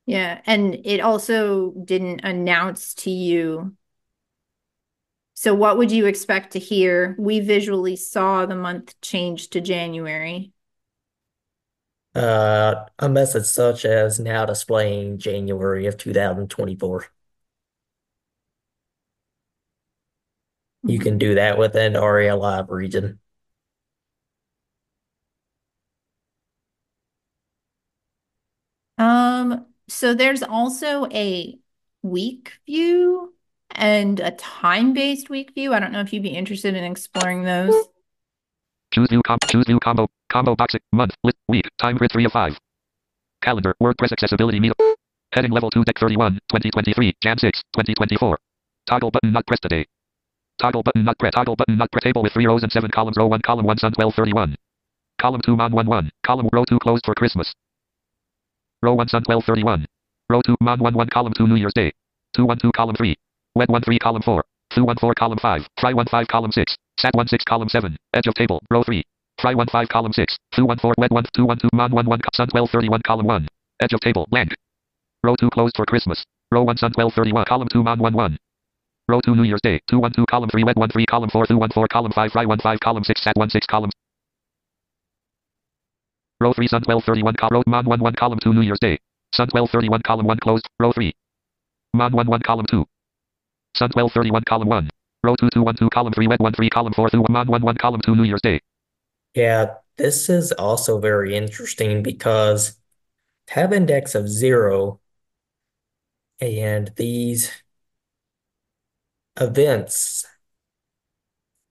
[0.06, 3.74] Yeah, and it also didn't announce to you.
[5.34, 7.14] So what would you expect to hear?
[7.18, 10.52] We visually saw the month change to January.
[12.14, 17.06] uh, a message such as now displaying January of 2024.
[20.86, 23.18] You can do that within ARIA Live region.
[28.98, 31.58] Um, so there's also a
[32.02, 33.33] week view
[33.70, 35.72] and a time-based week view.
[35.72, 37.74] I don't know if you'd be interested in exploring those.
[38.92, 42.32] Choose view com choose view combo combo box month list week time grid three of
[42.32, 42.56] five.
[43.42, 44.72] Calendar WordPress accessibility meet
[45.32, 48.38] heading level two deck 31 2023 Jan 6 2024.
[48.86, 49.84] Toggle button not pressed today.
[50.60, 53.16] Toggle button not press toggle button not press table with three rows and seven columns
[53.16, 54.56] row one column one sun 1231.
[55.20, 57.52] Column two mon one one column row two closed for Christmas.
[58.82, 59.86] Row one sun 1231.
[60.30, 61.92] Row two mon one one column two New Year's Day.
[62.36, 63.16] Two one two column three.
[63.56, 64.44] Wet one three column four.
[64.72, 65.66] Flu one four column five.
[65.80, 66.76] Fry one five column six.
[66.98, 67.96] Sat one six column seven.
[68.12, 68.60] Edge of table.
[68.70, 69.04] Row three.
[69.40, 70.36] Fry 1 5 column 6.
[70.54, 73.26] Foo 1 4 Wet 1 2 1 2 Mon 1 1 Sun 12 31 column
[73.26, 73.48] 1.
[73.80, 74.54] Edge of table blank.
[75.22, 76.24] Row 2 closed for Christmas.
[76.52, 78.38] Row 1 Sun 12 31 column 2 Mon 1 1.
[79.08, 79.80] Row 2 New Year's Day.
[79.90, 82.32] 2 1 2 column 3 Wet 1 3 column 4 2 1 4 column 5
[82.32, 83.90] Fry 1 5 column 6 Sat 1 6 column.
[86.40, 88.98] Row 3 Sun 12 31 col- Row Mon 1 1 column 2 New Year's Day.
[89.34, 90.68] Sun 12 31 column 1 closed.
[90.78, 91.12] Row 3.
[91.94, 92.84] Mon 1 1 column 2.
[93.76, 94.90] Sun 12 31 column 1.
[95.24, 97.62] Row 2 2 1 2 column 3 Wet 1 3 column 4 2 Mon 1
[97.62, 98.60] 1 column 2 New Year's Day.
[99.34, 102.76] Yeah, this is also very interesting because
[103.46, 105.00] tab index of zero
[106.40, 107.50] and these
[109.40, 110.24] events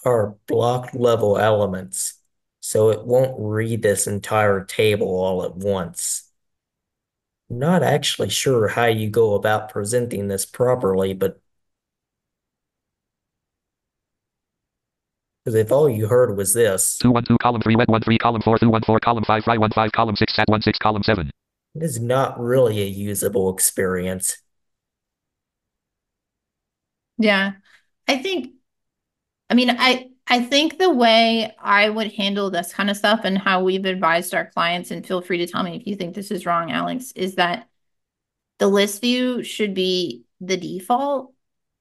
[0.05, 2.15] are block level elements,
[2.59, 6.29] so it won't read this entire table all at once.
[7.49, 11.39] Not actually sure how you go about presenting this properly, but
[15.43, 18.17] because if all you heard was this, 2 1 2 column 3 Wet 1 3
[18.17, 21.03] column 4 2 4 column 5 Fry 1 5 column 6 Sat 1 6 column
[21.03, 21.29] 7.
[21.75, 24.37] it is not really a usable experience.
[27.17, 27.53] Yeah.
[28.07, 28.53] I think,
[29.49, 33.37] I mean, I I think the way I would handle this kind of stuff and
[33.37, 36.31] how we've advised our clients, and feel free to tell me if you think this
[36.31, 37.67] is wrong, Alex, is that
[38.59, 41.33] the list view should be the default.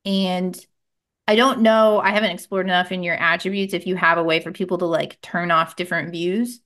[0.05, 0.59] And
[1.29, 4.41] I don't know, I haven't explored enough in your attributes if you have a way
[4.41, 6.61] for people to like turn off different views,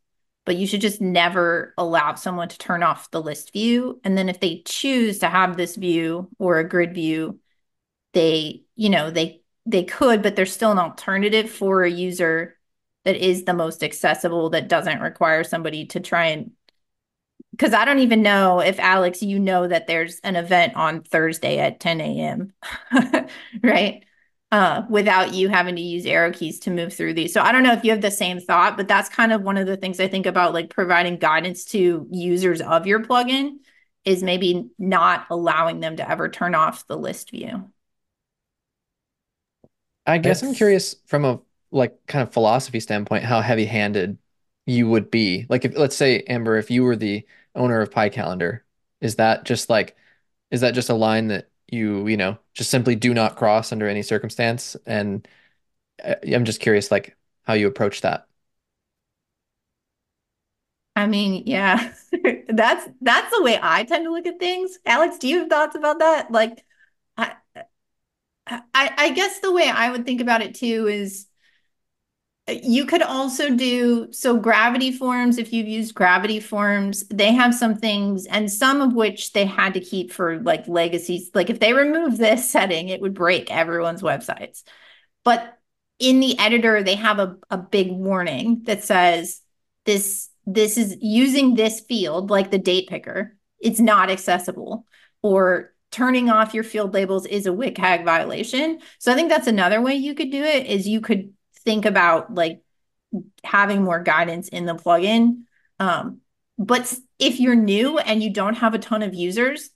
[0.47, 4.01] but you should just never allow someone to turn off the list view.
[4.03, 7.39] And then if they choose to have this view or a grid view,
[8.15, 12.57] they, you know, they they could, but there's still an alternative for a user
[13.05, 16.53] that is the most accessible that doesn't require somebody to try and
[17.53, 21.59] because I don't even know if Alex, you know that there's an event on Thursday
[21.59, 22.53] at 10 a.m.
[23.63, 24.05] right?
[24.53, 27.33] Uh, without you having to use arrow keys to move through these.
[27.33, 29.57] So I don't know if you have the same thought, but that's kind of one
[29.57, 33.57] of the things I think about like providing guidance to users of your plugin
[34.05, 37.69] is maybe not allowing them to ever turn off the list view.
[40.07, 41.41] I guess I'm curious from a
[41.73, 44.19] like kind of philosophy standpoint how heavy-handed
[44.65, 45.47] you would be.
[45.49, 48.65] Like if let's say Amber, if you were the owner of Pie Calendar,
[49.01, 49.97] is that just like
[50.53, 53.89] is that just a line that you, you know, just simply do not cross under
[53.89, 54.77] any circumstance?
[54.87, 55.27] And
[56.05, 58.29] uh, I'm just curious like how you approach that.
[60.95, 61.93] I mean, yeah,
[62.49, 64.79] that's that's the way I tend to look at things.
[64.87, 66.31] Alex, do you have thoughts about that?
[66.31, 66.65] Like,
[67.19, 67.35] I,
[68.47, 71.27] I, I guess the way I would think about it too is
[72.49, 77.55] Uh, you could also do so gravity forms if you've used gravity forms they have
[77.55, 81.59] some things and some of which they had to keep for like legacies like if
[81.59, 84.63] they remove this setting it would break everyone's websites
[85.25, 85.59] but
[85.99, 89.41] in the editor they have a, a big warning that says
[89.85, 94.87] this this is using this field like the date picker it's not accessible
[95.23, 98.81] or turning off your field labels is a WCAG violation.
[98.99, 101.33] So I think that's another way you could do it is you could
[101.67, 102.63] think about like
[103.45, 105.45] having more guidance in the plugin.
[105.81, 106.21] Um,
[106.59, 109.71] but if you're new and you don't have a ton of users,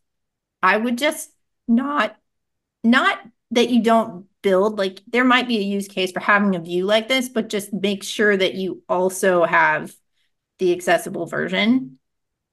[0.62, 1.30] I would just
[1.68, 2.16] not
[2.84, 3.20] not
[3.52, 6.86] that you don't build like there might be a use case for having a view
[6.86, 9.94] like this, but just make sure that you also have
[10.58, 11.98] the accessible version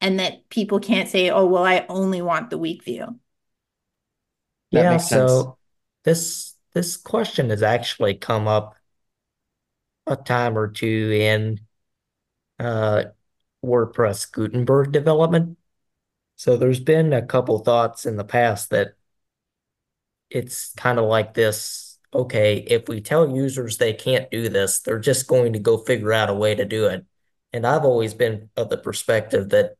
[0.02, 3.20] and that people can't say, oh, well, I only want the weak view.
[4.74, 5.48] That Yeah, makes sense.
[5.48, 5.58] so
[6.04, 8.76] this this question has actually come up
[10.08, 11.60] a time or two in
[12.60, 13.04] uh
[13.64, 15.58] WordPress Gutenberg development.
[16.36, 18.94] So there's been a couple thoughts in the past that
[20.30, 25.00] it's kind of like this, okay, if we tell users they can't do this, they're
[25.00, 27.06] just going to go figure out a way to do it.
[27.54, 29.76] And I've always been of the perspective that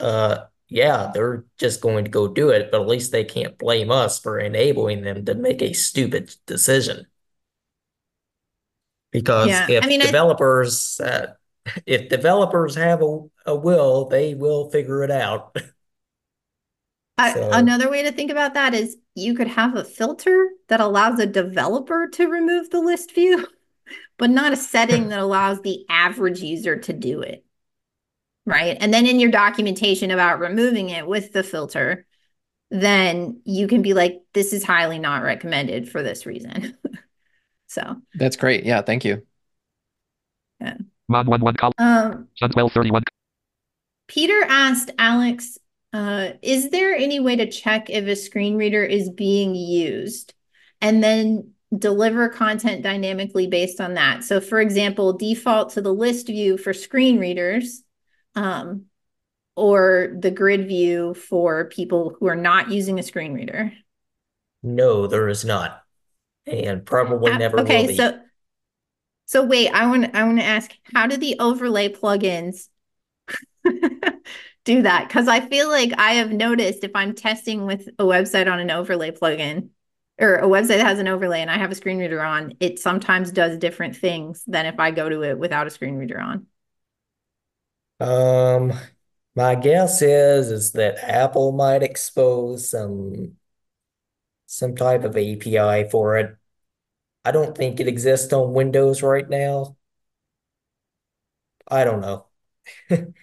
[0.00, 3.90] uh yeah, they're just going to go do it, but at least they can't blame
[3.90, 7.06] us for enabling them to make a stupid decision.
[9.10, 11.34] Because Yeah, if I mean, I- developers, uh,
[11.86, 15.56] if developers have a, a will, they will figure it out.
[17.18, 21.18] So- another way to think about that is you could have a filter that allows
[21.18, 23.46] a developer to remove the list view,
[24.18, 27.44] but not a setting that allows the average user to do it.
[28.46, 28.76] Right.
[28.80, 32.06] And then in your documentation about removing it with the filter,
[32.70, 36.76] then you can be like, this is highly not recommended for this reason.
[37.70, 38.64] so, That's great.
[38.64, 39.24] Yeah, thank you.
[41.08, 41.72] Mon 1 1 column.
[41.78, 43.04] um, Sun 12 31.
[44.08, 45.56] Peter asked Alex,
[45.92, 50.34] uh, is there any way to check if a screen reader is being used?
[50.80, 54.24] And then deliver content dynamically based on that.
[54.24, 57.84] So for example, default to the list view for screen readers,
[58.34, 58.86] um,
[59.54, 63.72] or the grid view for people who are not using a screen reader.
[64.64, 65.79] No, there is not.
[66.46, 67.96] And probably Uh, never will okay, be.
[67.96, 68.20] so
[69.26, 72.68] so wait, I want I want to ask, how do the overlay plugins
[74.64, 75.08] do that?
[75.08, 78.70] Because I feel like I have noticed if I'm testing with a website on an
[78.70, 79.70] overlay plugin
[80.20, 82.78] or a website that has an overlay and I have a screen reader on, it
[82.78, 86.46] sometimes does different things than if I go to it without a screen reader on.
[88.00, 88.72] Um,
[89.34, 93.36] my guess is is that Apple might expose some
[94.50, 96.36] some type of API for it.
[97.24, 99.76] I don't think it exists on Windows right now.
[101.68, 102.26] I don't know.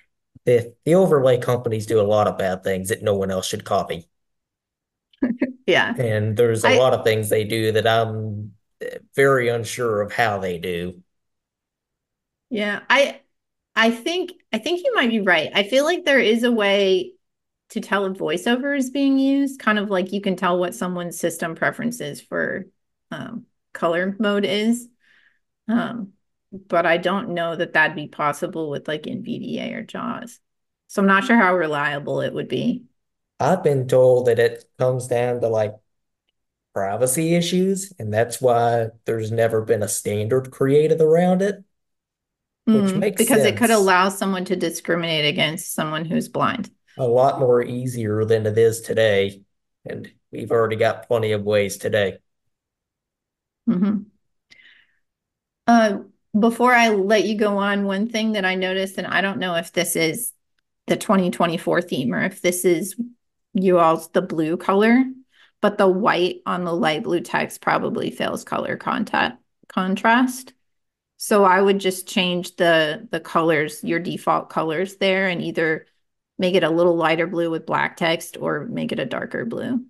[0.46, 3.66] The the overlay companies do a lot of bad things that no one else should
[3.66, 4.10] copy.
[5.68, 5.96] Yeah.
[5.96, 8.54] And there's a I- lot of things they do that I'm
[9.16, 11.04] very unsure of how they do.
[12.50, 13.22] Yeah, I
[13.76, 15.52] I think I think you might be right.
[15.54, 17.14] I feel like there is a way
[17.70, 21.20] to tell if voiceover is being used, kind of like you can tell what someone's
[21.20, 22.65] system preferences for
[23.11, 24.88] um, color mode is.
[25.68, 26.13] Um,
[26.70, 30.39] but I don't know that that'd be possible with like NVDA or JAWS.
[30.88, 32.86] So I'm not sure how reliable it would be.
[33.39, 35.76] I've been told that it comes down to like
[36.74, 41.63] privacy issues, and that's why there's never been a standard created around it.
[42.72, 46.70] Which Mm, makes because it could allow someone to discriminate against someone who's blind.
[46.98, 49.41] A lot more easier than it is today.
[49.86, 52.20] And we've already got plenty of ways today.
[53.68, 54.10] hmm
[55.68, 56.00] Uh,
[56.38, 59.56] before I let you go on, one thing that I noticed, and I don't know
[59.56, 60.32] if this is
[60.88, 62.95] the 2024 theme or if this is
[63.54, 65.04] you all's the blue color,
[65.62, 70.54] but the white on the light blue text probably fails color contact contrast.
[71.18, 75.88] So I would just change the the colors, your default colors there, and either
[76.38, 79.86] make it a little lighter blue with black text or make it a darker blue.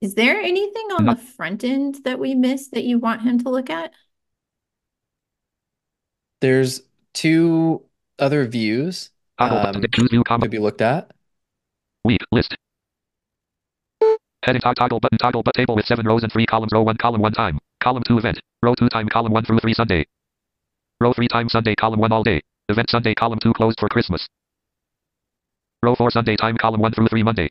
[0.00, 3.48] Is there anything on the front end that we missed that you want him to
[3.48, 3.90] look at?
[6.42, 6.82] There's
[7.14, 7.82] two
[8.18, 9.08] other views
[9.38, 9.90] Toggle um, button.
[9.92, 10.44] Choose view comma.
[10.44, 11.10] to be looked at.
[12.04, 12.54] Week list.
[14.42, 16.72] Heading tog- toggle button toggle but table with seven rows and three columns.
[16.72, 17.58] Row one column one time.
[17.84, 18.40] Column two event.
[18.62, 20.06] Row two time column one through three Sunday.
[21.02, 22.40] Row three time Sunday column one all day.
[22.70, 24.26] Event Sunday column two closed for Christmas.
[25.82, 27.50] Row four Sunday time column one through three Monday.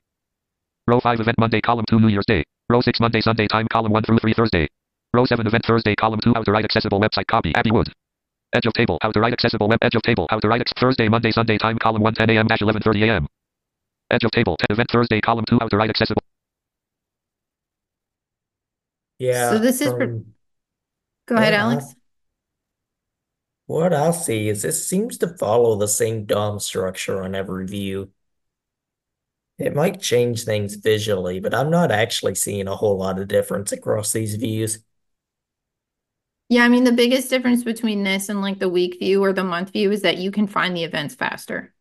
[0.87, 2.43] Row five event Monday column two New Year's Day.
[2.67, 4.67] Row six Monday Sunday time column one through three Thursday.
[5.13, 7.93] Row seven event Thursday column two how to write accessible website copy Abby Wood.
[8.55, 11.29] Edge of table to write accessible web edge of table to write ex- Thursday Monday
[11.29, 12.47] Sunday time column 1 10 a.m.
[12.47, 13.27] dash 11:30 a.m.
[14.09, 16.23] Edge of table t- event Thursday column 2 how to write accessible
[19.19, 20.33] Yeah, So this is from
[21.25, 21.61] Go ahead, Yeah.
[21.61, 21.95] Alex.
[23.65, 28.11] what I see is this seems to follow the same DOM structure on every view.
[29.57, 33.71] It might change things visually, but I'm not actually seeing a whole lot of difference
[33.71, 34.83] across these views.
[36.49, 39.43] Yeah, I mean, the biggest difference between this and like the week view or the
[39.43, 41.73] month view is that you can find the events faster.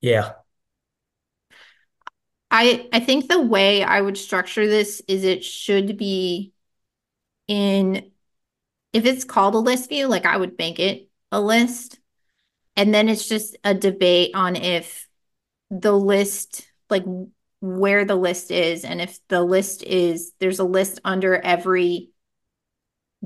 [0.00, 0.34] Yeah,
[2.54, 6.52] I I think the way I would structure this is it should be
[7.48, 8.12] in
[8.92, 11.98] if it's called a list view, like I would make it a list.
[12.76, 15.08] And then it's just a debate on if
[15.68, 17.02] the list, like
[17.60, 22.10] where the list is, and if the list is there's a list under every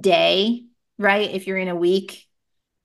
[0.01, 0.65] day,
[0.97, 1.31] right?
[1.31, 2.27] If you're in a week,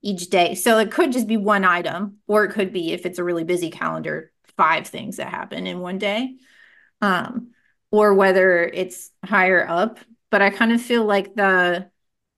[0.02, 0.56] each day.
[0.56, 3.46] So it could just be one item, or it could be if it's a really
[3.46, 6.36] busy calendar, five things that happen in one day.
[7.01, 7.54] Um,
[7.93, 9.99] or whether it's higher up.
[10.32, 11.91] But I kind of feel like the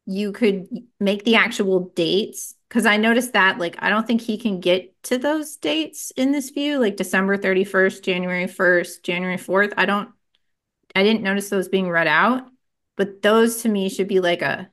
[0.06, 0.68] you could
[1.00, 5.02] make the actual dates because I noticed that like I don't think he can get
[5.04, 9.74] to those dates in this view, like December 31st, January 1st, January 4th.
[9.78, 10.10] I don't
[10.94, 12.44] I didn't notice those being read out,
[12.98, 14.70] but those to me should be like a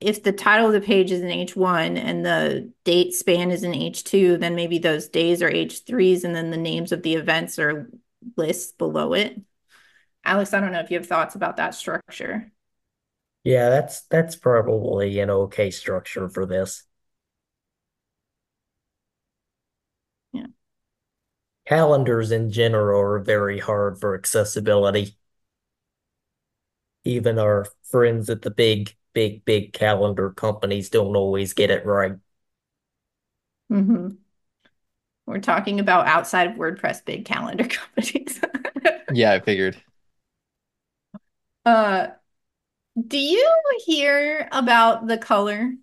[0.00, 3.74] if the title of the page is in H1 and the date span is in
[3.74, 7.90] H2, then maybe those days are H3s and then the names of the events are
[8.36, 9.40] lists below it.
[10.24, 12.52] Alex, I don't know if you have thoughts about that structure.
[13.44, 16.84] yeah, that's that's probably an okay structure for this.
[20.32, 20.46] Yeah.
[21.66, 25.16] Calendars in general are very hard for accessibility.
[27.04, 32.14] Even our friends at the big, big, big calendar companies don't always get it right.
[33.70, 34.24] hmm
[35.26, 38.40] We're talking about outside of WordPress big calendar companies.
[39.08, 39.82] Yeah, I figured.
[41.64, 42.08] Uh,
[43.08, 43.50] do you
[43.86, 45.74] hear about the color?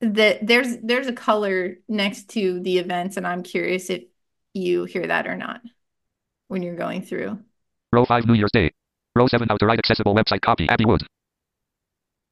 [0.00, 4.04] That there's there's a color next to the events, and I'm curious if
[4.54, 5.60] you hear that or not
[6.48, 7.40] when you're going through.
[7.92, 8.70] Row 5 New Year's Day.
[9.16, 11.06] Row 7 outer right accessible website copy Abby Wood.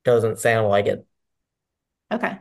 [0.05, 1.07] Doesn't sound like it.
[2.11, 2.39] Okay.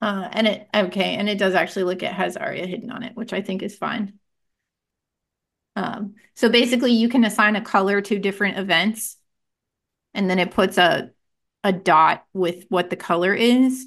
[0.00, 3.14] Uh, and it okay, and it does actually look it has ARIA hidden on it,
[3.14, 4.18] which I think is fine.
[5.76, 9.16] Um, so basically you can assign a color to different events,
[10.14, 11.10] and then it puts a
[11.62, 13.86] a dot with what the color is.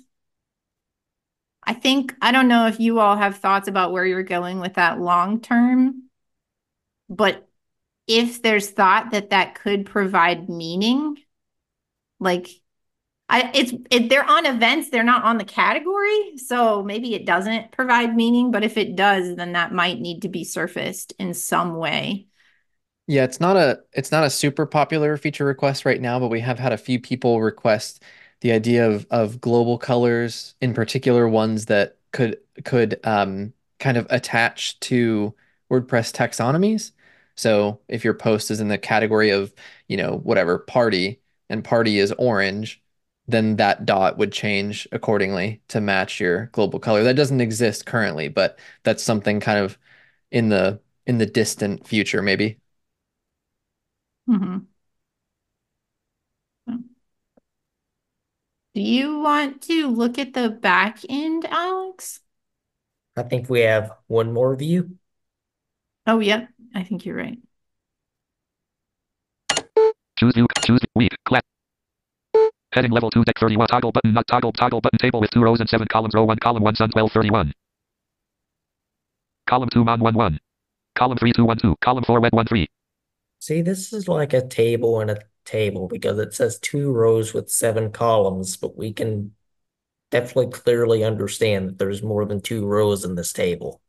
[1.65, 4.75] I think I don't know if you all have thoughts about where you're going with
[4.75, 6.03] that long term,
[7.09, 7.47] but
[8.07, 11.17] if there's thought that that could provide meaning,
[12.19, 12.47] like
[13.29, 17.71] I it's it, they're on events, they're not on the category, so maybe it doesn't
[17.71, 21.77] provide meaning, but if it does, then that might need to be surfaced in some
[21.77, 22.27] way.
[23.07, 26.39] Yeah, it's not a it's not a super popular feature request right now, but we
[26.39, 28.01] have had a few people request
[28.41, 34.07] the idea of of global colors, in particular ones that could could um, kind of
[34.09, 35.33] attach to
[35.69, 36.91] WordPress taxonomies.
[37.35, 39.53] So if your post is in the category of,
[39.87, 42.81] you know, whatever party and party is orange,
[43.27, 47.03] then that dot would change accordingly to match your global color.
[47.03, 49.77] That doesn't exist currently, but that's something kind of
[50.31, 52.59] in the in the distant future, maybe.
[54.29, 54.57] Mm-hmm.
[58.73, 62.21] Do you want to look at the back end, Alex?
[63.15, 64.97] I think we have one more view.
[66.07, 67.37] Oh, yeah, I think you're right.
[70.17, 70.47] Choose view.
[70.63, 71.15] Choose week.
[71.25, 71.41] Class.
[72.71, 75.59] Heading level 2 deck 31 toggle button not toggle toggle button table with 2 rows
[75.59, 77.53] and 7 columns row 1 column 1 sun 12 31.
[79.45, 80.39] Column 2 mon 1 1.
[80.95, 81.75] Column 3 2 1 2.
[81.81, 82.67] Column 4 web 1 3.
[83.39, 87.51] See, this is like a table and a table because it says two rows with
[87.51, 89.35] seven columns, but we can
[90.09, 93.82] definitely clearly understand that there's more than two rows in this table.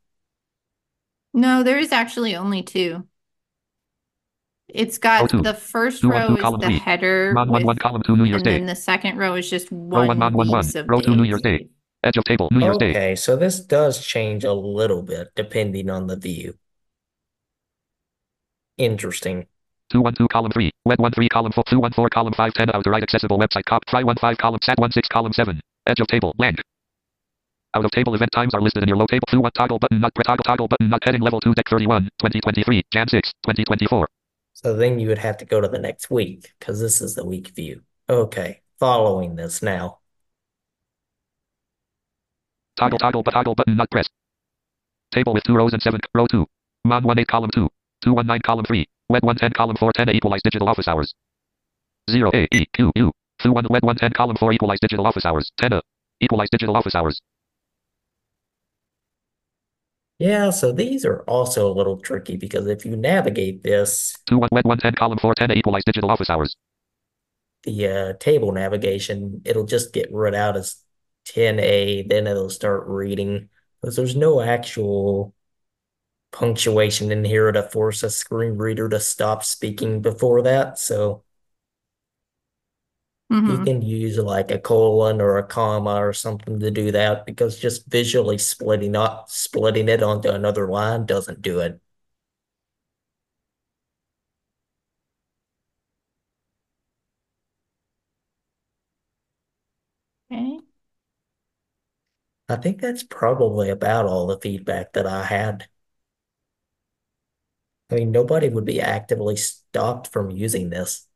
[1.35, 3.07] No, there is actually only two.
[4.69, 5.41] It's got Oh, two.
[5.41, 6.79] the first Two, one, row two, is column the three.
[6.79, 8.51] header Mon 1 1 column 2 New Year's and Day.
[8.57, 10.57] then the second row is just Row one 1 mon 1 1.
[10.59, 11.27] weeks of Row 2 New days.
[11.29, 11.69] Year's Day.
[12.03, 12.89] Edge of table New Year's Day.
[12.91, 16.55] Okay, so this does change a little bit depending on the view.
[18.77, 19.45] Interesting.
[19.91, 20.71] 2 1 2 column 3.
[20.85, 23.65] Web 1 3 column 4 2 1 4 column 5 10 outer right accessible website
[23.65, 25.59] cop try 1 5 column sat 1 6 column 7.
[25.87, 26.57] Edge of table blank.
[27.75, 29.99] Out of table event times are listed in your low table 2 1 toggle button
[29.99, 34.07] not toggle toggle button not heading level 2 deck 31 2023 Jan 6 2024.
[34.53, 37.25] So then you would have to go to the next week because this is the
[37.25, 37.81] week view.
[38.09, 39.99] Okay, following this now.
[42.77, 44.11] Toggle toggle but toggle button not pressed.
[45.11, 46.45] Table with 2 rows and 7 row 2.
[46.85, 47.67] Mon 1 8 column 2.
[48.05, 48.85] 2 1 9 column 3.
[49.09, 51.13] Web 1 10 column 4 10 equalize digital office hours.
[52.09, 53.11] 0 A E Q U.
[53.39, 55.51] 2 1 web 1 10 column 4 equalize digital office hours.
[55.57, 55.81] 10 A.
[56.21, 57.19] Equalize digital office hours.
[60.17, 64.49] Yeah, so these are also a little tricky because if you navigate this, 2 1
[64.51, 66.55] web 1 10 column 4 10 A equalize digital office hours.
[67.63, 70.77] the uh, table navigation, it'll just get read out as
[71.25, 73.49] 10A, then it'll start reading
[73.81, 75.33] because there's no actual
[76.33, 80.79] punctuation in here to force a screen reader to stop speaking before that.
[80.79, 81.24] So
[83.43, 83.65] you Mhm.
[83.65, 87.85] can use like a colon or a comma or something to do that because just
[87.87, 91.79] visually splitting up splitting it onto another line doesn't do it.
[100.31, 100.59] Okay.
[102.49, 105.67] I think that's probably about all the feedback that I had.
[107.89, 111.07] I mean, nobody would be actively stopped from using this.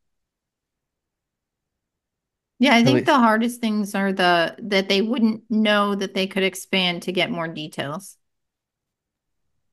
[2.62, 6.44] Yeah, I think the hardest things are the that they wouldn't know that they could
[6.44, 8.18] expand to get more details.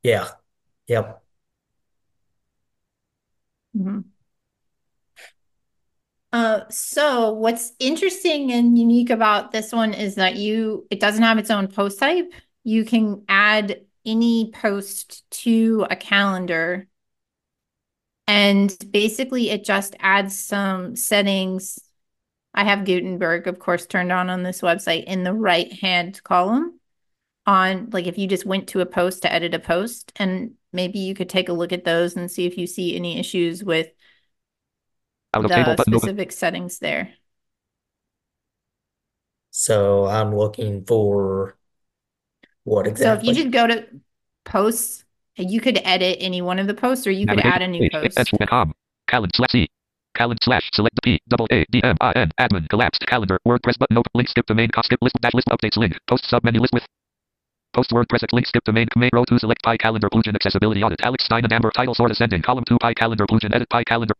[0.02, 0.28] Yeah.
[0.86, 1.22] Yep.
[3.74, 4.16] Mhm.
[6.32, 11.38] Uh, so what's interesting and unique about this one is that you it doesn't have
[11.38, 12.30] its own post type.
[12.64, 16.88] You can add any post to a calendar.
[18.26, 21.78] And basically it just adds some settings.
[22.56, 26.80] I have Gutenberg, of course, turned on on this website in the right hand column
[27.46, 30.98] on like if you just went to a post to edit a post and maybe
[30.98, 33.88] you could take a look at those and see if you see any issues with
[35.32, 37.12] Out table the specific settings there.
[39.50, 41.56] So I'm looking for
[42.64, 43.26] what exactly.
[43.26, 43.86] So if you just go to
[44.44, 45.04] posts,
[45.36, 47.92] you could edit any one of the posts or you could add a new page.
[47.92, 48.18] post.
[48.18, 48.74] Edge.com.
[49.08, 49.68] Calend slash C.
[50.16, 53.78] Calend slash select the P double A D M I N admin collapsed calendar WordPress
[53.78, 56.60] button open link skip domain cost skip list dash list updates link post sub menu
[56.60, 56.86] list with
[57.74, 61.24] post WordPress link skip domain main row to select Pie calendar plugin accessibility audit Alex
[61.24, 64.14] Stine and Amber title sort ascending column two Pie calendar plugin edit Pie calendar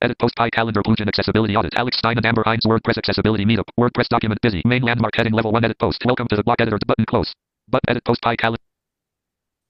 [0.00, 3.68] Edit post Pie calendar plugin accessibility audit Alex Stine and Amber Hinds WordPress accessibility meetup
[3.78, 6.78] WordPress document busy main landmark heading level one edit post welcome to the block editor
[6.86, 7.34] button close
[7.68, 8.62] button edit post Pie calendar.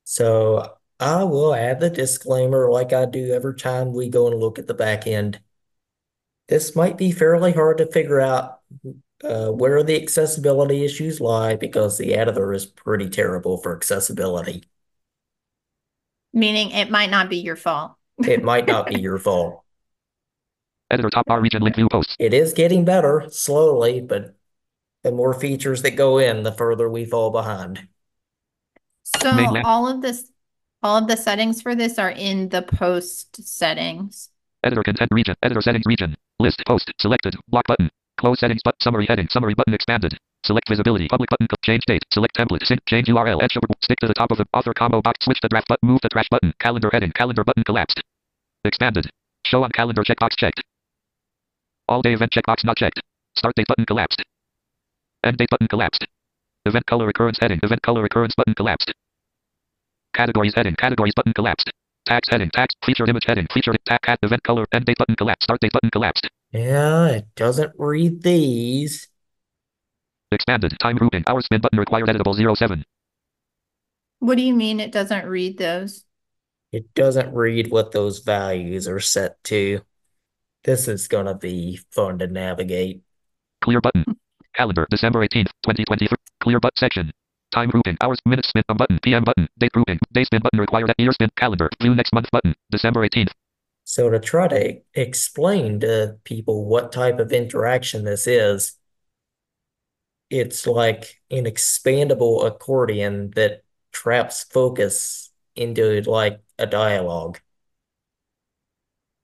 [0.04, 4.58] So I will add the disclaimer like I do every time we go and look
[4.58, 5.40] at the back end.
[6.48, 8.60] This might be fairly hard to figure out
[9.24, 14.64] uh, where the accessibility issues lie because the editor is pretty terrible for accessibility.
[16.32, 17.92] Meaning it might not be your fault.
[18.18, 19.62] It might not be your fault.
[20.90, 24.34] editor top bar region link view posts It is getting better slowly, but
[25.02, 27.88] the more features that go in, the further we fall behind.
[29.04, 30.30] So Main all of this,
[30.86, 34.30] all of the settings for this are in the post settings.
[34.62, 35.34] Editor content region.
[35.42, 36.14] Editor settings region.
[36.38, 37.34] List post selected.
[37.48, 37.90] Block button.
[38.18, 39.26] Close settings but summary heading.
[39.28, 40.16] Summary button expanded.
[40.44, 41.08] Select visibility.
[41.08, 41.48] Public button.
[41.64, 42.02] Change date.
[42.12, 42.64] Select template.
[42.64, 42.80] Sync.
[42.86, 43.42] Change URL.
[43.42, 43.58] Edge.
[43.82, 45.24] Stick to the top of the author combo box.
[45.24, 45.88] Switch to draft button.
[45.88, 46.54] Move to trash button.
[46.60, 47.10] Calendar heading.
[47.10, 48.00] Calendar button collapsed.
[48.64, 49.10] Expanded.
[49.44, 50.62] Show on calendar checkbox checked.
[51.88, 53.00] All day event checkbox not checked.
[53.36, 54.22] Start date button collapsed.
[55.24, 56.06] End date button collapsed.
[56.64, 57.58] Event color occurrence heading.
[57.64, 58.92] Event color occurrence button collapsed.
[60.16, 60.74] Categories heading.
[60.76, 61.70] Categories button collapsed.
[62.06, 62.48] Tags heading.
[62.50, 62.74] Tags.
[62.86, 63.46] Featured image heading.
[63.52, 64.64] Featured tag cat event color.
[64.72, 65.42] End date button collapsed.
[65.42, 66.26] Start date button collapsed.
[66.52, 69.08] Yeah, it doesn't read these.
[70.32, 70.74] Expanded.
[70.80, 71.22] Time grouping.
[71.26, 72.82] Hour spin button required editable 07.
[74.20, 76.04] What do you mean it doesn't read those?
[76.72, 79.82] It doesn't read what those values are set to.
[80.64, 83.02] This is gonna be fun to navigate.
[83.62, 84.04] Clear button.
[84.54, 84.86] Calendar.
[84.90, 86.16] December 18th, 2023.
[86.40, 87.12] Clear but section.
[87.56, 87.96] Time grouping.
[88.02, 88.18] Hours.
[88.26, 88.98] Minutes spin button.
[89.02, 89.48] PM button.
[89.58, 89.98] Date grouping.
[90.12, 90.92] Day spin button required.
[90.98, 91.30] Year spin.
[91.36, 91.70] Calendar.
[91.80, 92.54] View next month button.
[92.70, 93.30] December 18th.
[93.84, 98.76] So to try to explain to people what type of interaction this is,
[100.28, 107.40] it's like an expandable accordion that traps focus into like a dialogue.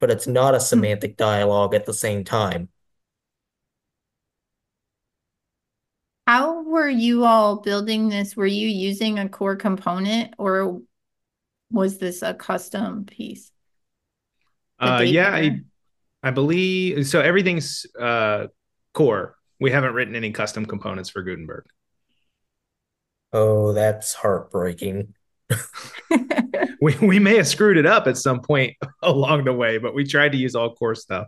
[0.00, 0.64] But it's not a hmm.
[0.64, 2.70] semantic dialogue at the same time.
[6.26, 8.36] How were you all building this?
[8.36, 10.80] Were you using a core component or
[11.70, 13.52] was this a custom piece?
[14.80, 15.60] Uh, yeah, I.
[16.22, 17.20] I believe so.
[17.20, 18.48] Everything's uh,
[18.94, 19.36] core.
[19.60, 21.66] We haven't written any custom components for Gutenberg.
[23.32, 25.14] Oh, that's heartbreaking.
[26.80, 30.04] We we may have screwed it up at some point along the way, but we
[30.04, 31.26] tried to use all core stuff.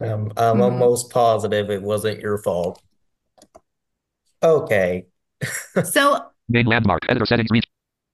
[0.00, 0.62] Um, I'm Mhm.
[0.62, 2.82] almost positive it wasn't your fault.
[4.42, 5.06] Okay,
[5.84, 7.02] So Main landmark.
[7.08, 7.48] Editor settings.
[7.50, 7.64] Reach.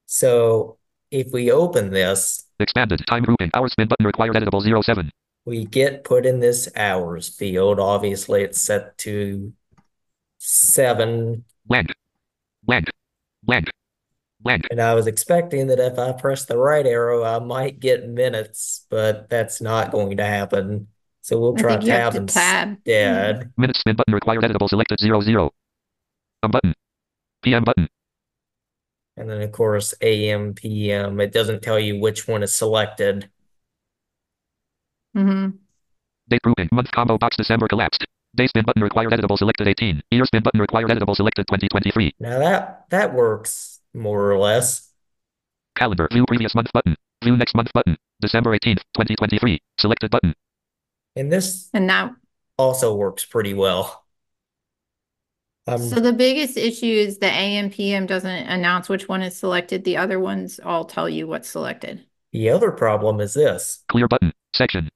[0.07, 0.79] so
[1.11, 3.01] if we open this, Expanded.
[3.07, 3.51] Time grouping.
[3.55, 4.35] Hour spin button required.
[4.35, 5.11] Editable 07.
[5.47, 7.79] we get put in this hours field.
[7.81, 9.53] Obviously, it's set to
[10.39, 11.89] seven, Blank.
[12.65, 12.87] Blank.
[13.45, 13.71] Blank.
[14.41, 14.67] Blank.
[14.71, 18.87] and I was expecting that if I press the right arrow, I might get minutes,
[18.89, 20.89] but that's not going to happen.
[21.23, 22.69] So we'll I try think you have tab to tab.
[22.69, 23.53] instead.
[23.57, 24.43] Minutes spin button required.
[24.43, 25.51] Editable selected 00.
[26.43, 26.75] Um button.
[27.43, 27.89] PM button.
[29.17, 31.21] And then, of course, AM, PM.
[31.21, 33.29] It doesn't tell you which one is selected.
[35.17, 35.57] Mm-hmm.
[36.29, 36.69] Date grouping.
[36.71, 37.37] Month combo box.
[37.37, 38.05] December collapsed.
[38.37, 39.13] Day spin button required.
[39.13, 40.03] Editable selected 18.
[40.11, 40.91] Year spin button required.
[40.91, 42.15] Editable selected 2023.
[42.21, 44.93] Now that that works more or less.
[45.77, 46.09] Calendar.
[46.13, 46.95] View previous month button.
[47.25, 47.97] View next month button.
[48.21, 49.61] December 18th, 2023.
[49.79, 50.35] Selected button.
[51.17, 52.17] And this And now,
[52.57, 54.05] also works pretty well.
[55.69, 59.85] Um, so the biggest issue is the AM PM doesn't announce which one is selected.
[59.85, 62.05] The other ones all tell you what's selected.
[62.33, 63.85] the other problem is this.
[63.89, 64.33] Clear button.
[64.55, 64.89] Section.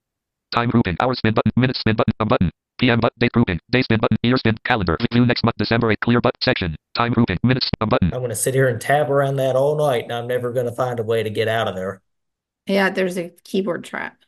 [0.50, 0.96] Time grouping.
[1.00, 1.52] Hour spin button.
[1.56, 2.14] Minute spin button.
[2.20, 2.50] Um button.
[2.78, 3.16] PM button.
[3.18, 3.60] Date grouping.
[3.70, 4.16] Day spin button.
[4.22, 4.56] Year spin.
[4.64, 4.96] Calendar.
[5.12, 5.56] View next month.
[5.58, 6.00] December 8.
[6.00, 6.40] Clear button.
[6.42, 6.76] Section.
[6.94, 7.38] Time grouping.
[7.42, 7.68] Minutes.
[7.80, 8.12] Um button.
[8.12, 10.66] I'm going to sit here and tab around that all night, and I'm never going
[10.66, 12.00] to find a way to get out of there.
[12.66, 14.18] Yeah, there's a keyboard trap.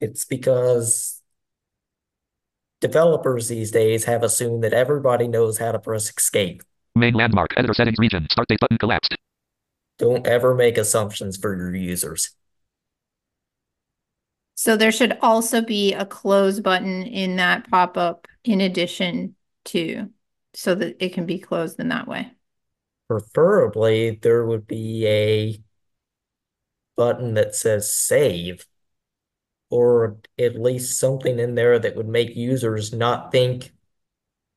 [0.00, 1.19] It's because
[2.80, 6.62] developers these days have assumed that everybody knows how to press escape.
[6.94, 7.50] Main landmark.
[7.56, 8.26] Editor settings region.
[8.30, 9.14] Start date button collapsed.
[9.98, 12.30] Don't ever make assumptions for your users.
[14.54, 19.34] So there should also be a close button in that pop-up in addition
[19.66, 20.10] to,
[20.52, 22.30] so that it can be closed in that way.
[23.08, 25.62] Preferably, there would be a
[26.96, 28.66] button that says save.
[29.70, 33.72] Or at least something in there that would make users not think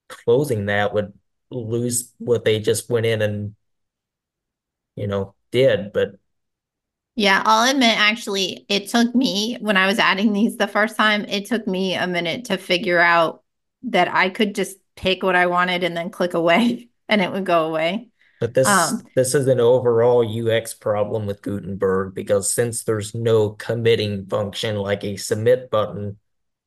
[0.09, 1.13] closing that would
[1.51, 3.55] lose what they just went in and
[4.95, 6.15] you know did but
[7.15, 11.25] Yeah, I'll admit, actually, it took me when I was adding these the first time,
[11.25, 13.43] it took me a minute to figure out
[13.83, 17.45] that I could just pick what I wanted and then click away and it would
[17.45, 18.09] go away.
[18.43, 23.51] But this Um, this is an overall UX problem with Gutenberg because since there's no
[23.51, 26.19] committing function like a submit button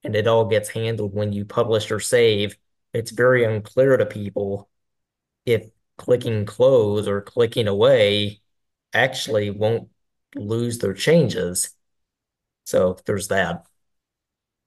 [0.04, 2.56] and it all gets handled when you publish or save,
[2.94, 4.70] it's very unclear to people
[5.46, 8.40] if clicking close or clicking away
[8.94, 9.90] actually won't
[10.36, 11.70] lose their changes.
[12.66, 13.66] So there's that.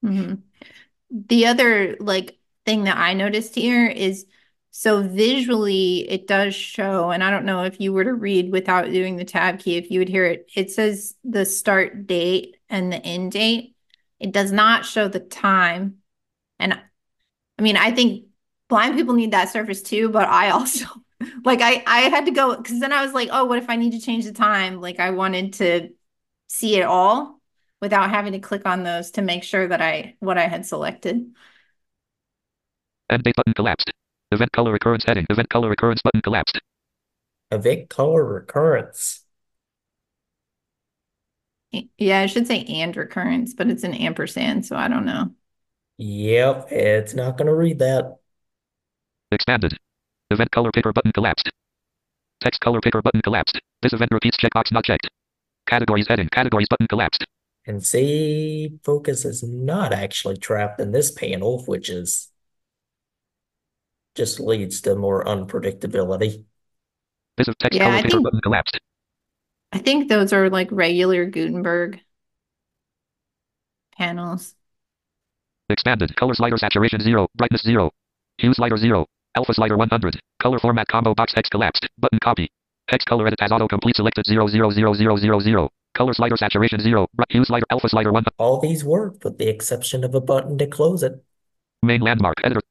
[0.03, 0.43] Mhm.
[1.11, 4.25] The other like thing that I noticed here is
[4.71, 8.85] so visually it does show, and I don't know if you were to read without
[8.85, 12.91] doing the tab key, if you would hear it, it says the start date and
[12.91, 13.75] the end date.
[14.19, 15.97] It does not show the time.
[16.59, 16.73] And
[17.57, 18.25] I mean, I think
[18.67, 20.85] blind people need that surface too, but I also
[21.43, 23.75] like I I had to go because then I was like, oh, what if I
[23.75, 24.81] need to change the time?
[24.81, 25.89] Like I wanted to
[26.47, 27.39] see it all
[27.81, 31.33] without having to click on those to make sure that I what I had selected.
[33.09, 33.91] End date button collapsed.
[34.31, 35.25] Event color occurrence heading.
[35.29, 36.59] Event color occurrence button collapsed.
[37.51, 39.25] Event color recurrence.
[41.97, 45.31] Yeah, I should say and recurrence, but it's an ampersand, so I don't know.
[45.97, 48.19] Yep, it's not going to read that.
[49.31, 49.77] Expanded.
[50.31, 51.49] Event color picker button collapsed.
[52.41, 53.59] Text color picker button collapsed.
[53.81, 55.09] This event repeats checkbox not checked.
[55.67, 56.29] Categories heading.
[56.29, 57.25] Categories button collapsed.
[57.65, 62.29] And see, focus is not actually trapped in this panel, which is
[64.15, 66.43] just leads to more unpredictability.
[67.37, 68.79] This of text Yeah, color I picker think- button collapsed.
[69.71, 72.01] I think those are like regular Gutenberg
[73.97, 74.55] panels.
[75.69, 76.15] Expanded.
[76.15, 77.27] Color slider saturation 0.
[77.35, 77.91] Brightness 0.
[78.39, 79.05] Hue slider 0.
[79.35, 80.19] Alpha slider 100.
[80.41, 81.87] Color format combo box text collapsed.
[81.99, 82.49] Button copy.
[82.89, 85.69] Text color edit as autocomplete selected 0 0 0 0 0 0.
[85.95, 87.07] Color slider saturation 0.
[87.13, 88.25] Bright hue slider alpha slider 1.
[88.39, 91.23] All these work with the exception of a button to close it.
[91.83, 92.61] Main landmark editor.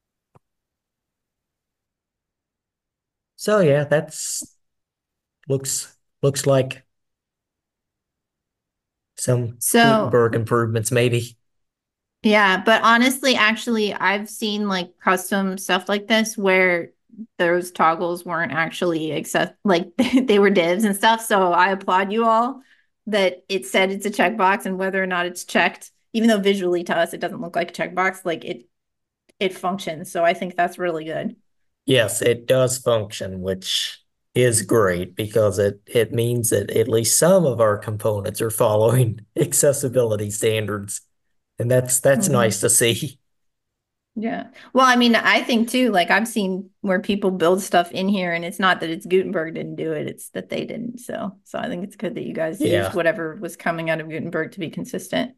[3.39, 4.57] So yeah, that's
[5.49, 6.85] looks looks like
[9.17, 11.37] some So- Gutenberg improvements, maybe.
[12.25, 16.91] Yeah, but honestly, actually, I've seen like custom stuff like this where
[17.39, 21.21] those toggles weren't actually except like they were divs and stuff.
[21.25, 22.61] So I applaud you all
[23.07, 26.83] that it said it's a checkbox and whether or not it's checked, even though visually
[26.85, 28.69] to us it doesn't look like a checkbox, like it
[29.39, 30.11] it functions.
[30.11, 31.37] So I think that's really good.
[31.89, 33.99] Yes, it does function, which
[34.35, 39.21] is great because it it means that at least some of our components are following
[39.41, 41.01] accessibility standards.
[41.59, 42.33] And that's that's Mhm.
[42.33, 43.19] nice to see.
[44.17, 44.49] Yeah.
[44.75, 48.33] Well, I mean, I think too, like I've seen where people build stuff in here
[48.33, 50.99] and it's not that it's Gutenberg didn't do it, it's that they didn't.
[50.99, 52.83] So, so I think it's good that you guys Yeah.
[52.85, 55.37] used whatever was coming out of Gutenberg to be consistent.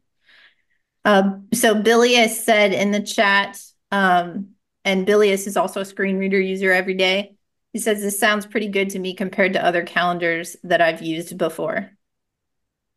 [1.05, 4.49] Uh, so has said in the chat, um,
[4.85, 7.35] and Bilius is also a screen reader user every day.
[7.73, 11.37] He says this sounds pretty good to me compared to other calendars that I've used
[11.37, 11.91] before.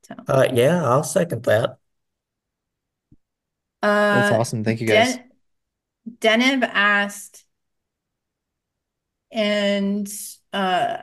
[0.03, 1.79] So, Uh yeah, I'll second that.
[4.11, 4.65] That's uh, awesome.
[4.65, 5.19] Thank you guys.
[5.19, 5.31] Den-
[6.21, 7.47] Denev asked,
[9.33, 10.09] and
[10.53, 10.99] uh,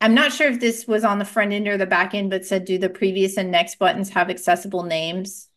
[0.00, 2.44] I'm not sure if this was on the front end or the back end, but
[2.44, 5.48] said, do the previous and next buttons have accessible names?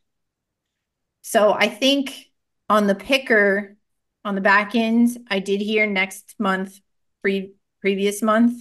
[1.22, 2.32] So I think
[2.70, 3.75] on the picker,
[4.26, 6.80] on the back end, I did hear next month,
[7.22, 8.60] pre previous month.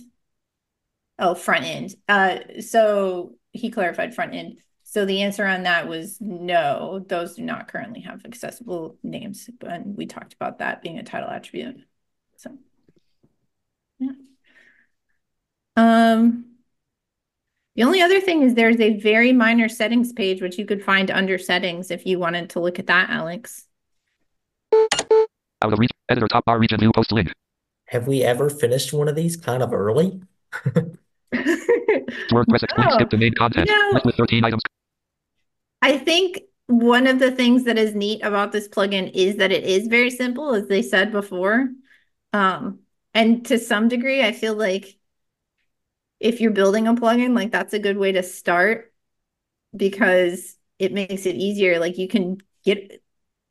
[1.19, 1.95] Oh, front end.
[2.07, 4.59] Uh, so he clarified front end.
[4.83, 9.49] So the answer on that was no, those do not currently have accessible names.
[9.67, 11.81] And we talked about that being a title attribute.
[12.37, 12.59] So,
[13.99, 14.11] yeah.
[15.77, 16.45] Um,
[17.75, 21.11] the only other thing is there's a very minor settings page, which you could find
[21.11, 23.67] under settings if you wanted to look at that, Alex.
[25.65, 25.91] Out of reach.
[26.11, 27.33] Editor top bar region view post link.
[27.87, 30.21] Have we ever finished one of these kind of early?
[31.33, 33.69] WordPress link Oh, skip to main content.
[33.71, 34.63] you know- with 13 items.
[35.81, 39.65] I think one of the things that is neat about this plugin is that it
[39.65, 41.69] is very simple, as they said before.
[42.35, 42.81] Um,
[43.15, 44.99] and to some degree, I feel like
[46.21, 48.93] if you're building a plugin, like that's a good way to start
[49.75, 51.79] because it makes it easier.
[51.79, 53.03] Like you can get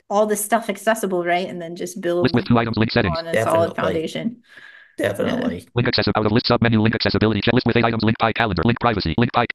[0.09, 1.47] all this stuff accessible, right?
[1.47, 3.17] And then just build List with two items link settings.
[3.17, 4.43] on a solid foundation.
[4.97, 5.67] Definitely.
[5.73, 8.33] Link accessible out of list sub menu link accessibility checklist with eight items link pie
[8.33, 9.47] calendar link privacy link pie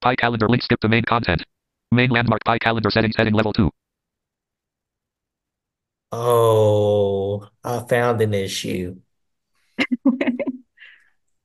[0.00, 1.42] pie calendar link skip to main content
[1.92, 3.68] Main landmark Pie calendar settings heading level 2.
[6.12, 9.00] Oh, I found an issue.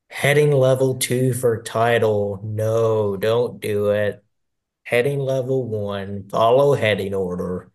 [0.09, 2.39] Heading level two for title.
[2.43, 4.23] No, don't do it.
[4.83, 7.71] Heading level one, follow heading order,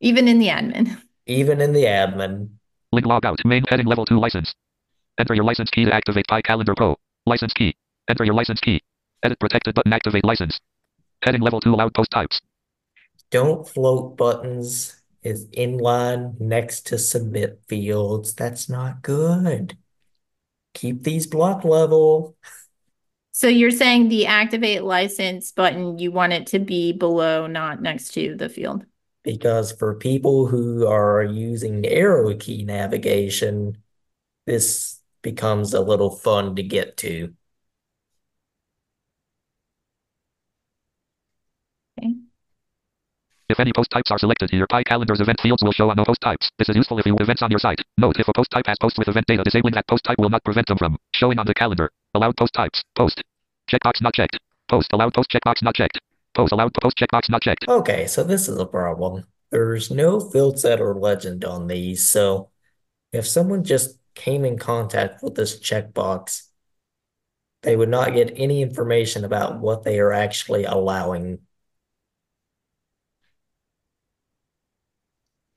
[0.00, 1.00] Even in the admin.
[1.26, 2.48] even in the admin.
[2.92, 3.38] Link log out.
[3.44, 4.52] Main heading level 2 license.
[5.18, 6.96] Enter your license key to activate Pie Calendar Pro.
[7.26, 7.74] License key.
[8.08, 8.80] Enter your license key.
[9.22, 10.58] Edit protected button activate license.
[11.22, 12.40] Heading level 2 allowed post types.
[13.30, 18.34] Don't float buttons is inline next to submit fields.
[18.34, 19.76] That's not good.
[20.74, 22.36] Keep these block level.
[23.32, 28.14] So you're saying the activate license button, you want it to be below, not next
[28.14, 28.84] to the field.
[29.22, 33.76] Because for people who are using arrow key navigation,
[34.46, 37.34] this becomes a little fun to get to.
[43.50, 46.04] If any post types are selected here, Pie Calendar's event fields will show on no
[46.04, 46.48] post types.
[46.56, 47.80] This is useful if you have events on your site.
[47.98, 50.30] Note, if a post type has post with event data, disabling that post type will
[50.30, 51.90] not prevent them from showing on the calendar.
[52.14, 52.84] Allowed post types.
[52.94, 53.24] Post.
[53.68, 54.38] Checkbox not checked.
[54.68, 54.92] Post.
[54.92, 55.98] Allowed post checkbox not checked.
[56.34, 56.52] Post.
[56.52, 57.66] Allowed post checkbox not checked.
[57.68, 59.24] Okay, so this is a problem.
[59.50, 62.50] There's no field set or legend on these, so
[63.12, 66.44] if someone just came in contact with this checkbox,
[67.62, 71.40] they would not get any information about what they are actually allowing.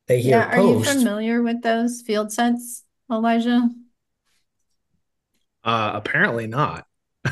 [0.07, 3.69] They hear Yeah, are you familiar with those field sets, Elijah?
[5.63, 6.85] Uh, apparently not.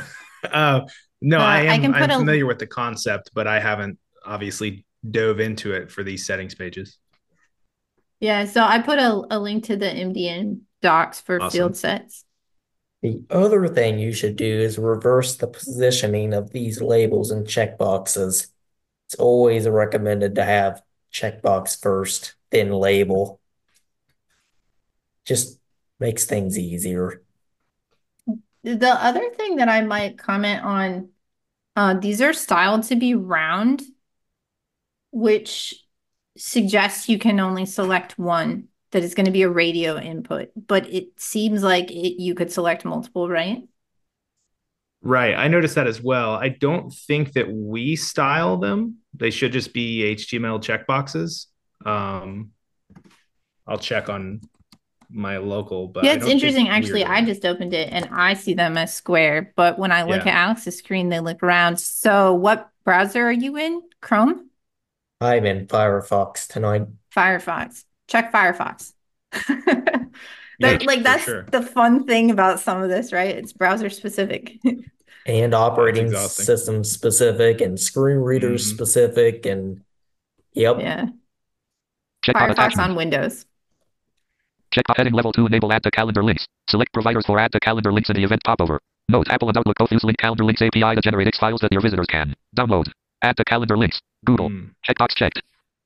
[0.43, 0.81] uh,
[1.21, 1.81] no, Uh, I I am.
[1.81, 5.91] can put I'm a- familiar with the concept, but I haven't obviously dove into it
[5.91, 6.97] for these settings pages.
[8.19, 11.57] Yeah, so I put a, a link to the MDN docs for Awesome.
[11.57, 12.25] field sets.
[13.01, 18.47] The other thing you should do is reverse the positioning of these labels and checkboxes.
[19.07, 23.41] It's always recommended to have checkbox first, then label.
[25.25, 25.59] Just
[25.99, 27.21] makes things easier.
[28.63, 31.09] The other thing that I might comment on,
[31.75, 33.81] uh, these are styled to be round,
[35.11, 35.83] which
[36.37, 40.87] suggests you can only select one that is going to be a radio input, but
[40.93, 43.63] it seems like it, you could select multiple, right?
[45.01, 45.33] Right.
[45.33, 46.35] I noticed that as well.
[46.35, 48.97] I don't think that we style them.
[49.15, 51.47] They should just be HTML checkboxes.
[51.85, 52.51] Um,
[53.65, 54.41] I'll check on
[55.11, 56.63] my local, but Yeah, it's interesting.
[56.65, 60.03] we Actually, I just opened it and I see them as square, but when I
[60.03, 60.31] look Yeah.
[60.31, 61.79] at Alex's screen, they look round.
[61.79, 63.81] So what browser are you in?
[64.01, 64.49] Chrome?
[65.19, 66.87] I'm in Firefox tonight.
[67.15, 67.83] Firefox.
[68.07, 68.93] Check Firefox.
[70.59, 71.43] Yeah, like that's sure.
[71.51, 73.35] the fun thing about some of this, right?
[73.35, 74.59] It's browser specific.
[75.25, 78.59] and operating system specific and screen reader Mhm.
[78.59, 79.81] specific and
[80.53, 81.05] yep Yeah.
[82.23, 83.45] Check Firefox on Windows.
[84.73, 86.45] Check on heading level 2 enable add to calendar links.
[86.69, 88.79] Select providers for add to calendar links in the event popover.
[89.09, 91.73] Note Apple and Outlook both use link calendar links API to generate X files that
[91.73, 92.89] your visitors can download.
[93.21, 93.99] Add to calendar links.
[94.25, 94.47] Google.
[94.49, 94.67] Hmm.
[94.87, 95.41] Checkbox checked.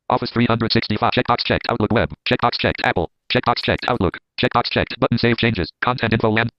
[0.10, 1.12] Office 365.
[1.12, 1.66] Checkbox checked.
[1.70, 2.14] Outlook web.
[2.30, 2.82] Checkbox checked.
[2.84, 3.10] Apple.
[3.34, 3.86] Checkbox checked.
[3.88, 4.20] Outlook.
[4.40, 5.00] Checkbox checked.
[5.00, 5.72] Button save changes.
[5.84, 6.52] Content info land.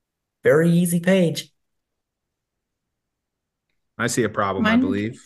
[0.43, 1.53] very easy page
[3.99, 5.25] I see a problem, I believe.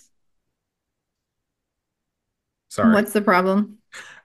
[2.69, 2.95] Sorry.
[2.95, 3.80] What's the problem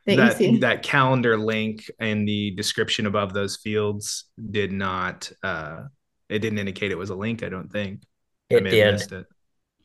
[0.06, 0.58] that, that you see?
[0.60, 5.84] that calendar link and the description above those fields did not uh
[6.30, 8.02] it didn't indicate it was a link, I don't think.
[8.52, 9.26] I it may did missed it.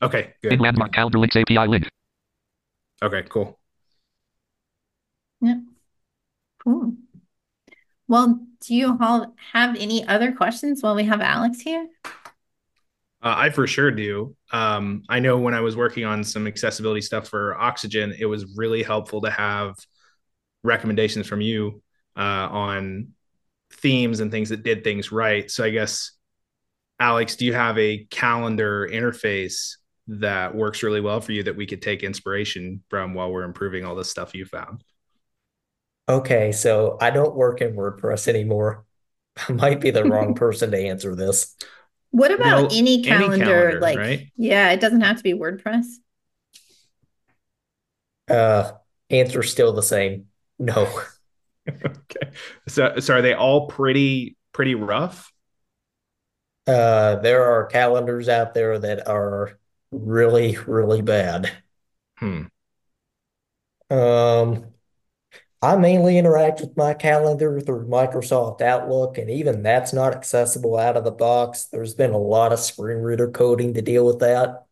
[0.01, 0.61] Okay, In good.
[0.61, 1.87] landmark calendar links API link.
[3.03, 3.59] Okay, cool.
[5.41, 5.55] Yeah
[6.63, 6.93] cool.
[8.07, 11.87] Well, do you all have any other questions while we have Alex here?
[13.23, 14.35] Uh, I for sure do.
[14.51, 18.57] Um, I know when I was working on some accessibility stuff for Oxygen, it was
[18.57, 19.75] really helpful to have
[20.63, 21.81] recommendations from you
[22.17, 22.19] uh,
[22.51, 23.09] on
[23.73, 25.49] themes and things that did things right.
[25.49, 26.11] So I guess,
[26.99, 31.65] Alex, do you have a calendar interface that works really well for you that we
[31.65, 34.83] could take inspiration from while we're improving all this stuff you found?
[36.09, 38.85] okay so i don't work in wordpress anymore
[39.47, 41.55] i might be the wrong person to answer this
[42.11, 43.45] What about No, any any calendar?
[43.45, 44.27] calendar, like, right?
[44.35, 45.85] yeah, it doesn't have to be WordPress.
[48.29, 48.71] uh
[49.09, 50.25] answer still the same
[50.61, 50.87] no
[51.69, 52.31] okay.
[52.67, 55.31] So, so are they all pretty pretty rough?
[56.67, 59.59] uh there are calendars out there that are
[59.91, 61.51] really really bad
[62.19, 62.43] Hmm.
[63.89, 64.73] Um,
[65.61, 70.97] I mainly interact with my calendar through Microsoft Outlook, and even that's not accessible out
[70.97, 71.65] of the box.
[71.65, 74.65] There's been a lot of screen reader coding to deal with that.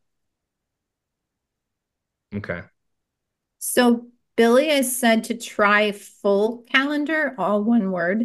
[2.34, 2.62] Okay.
[3.60, 4.08] So
[4.40, 8.24] Billy is said to try FullCalendar, all one word.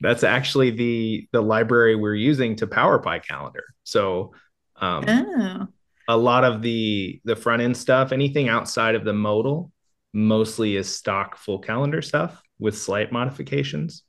[0.00, 3.64] That's actually the the library we're using to power Pie Calendar.
[3.84, 4.32] So
[4.76, 5.68] um, Oh,
[6.08, 9.72] a lot of the the front end stuff, anything outside of the modal,
[10.14, 14.04] mostly is stock FullCalendar stuff with slight modifications.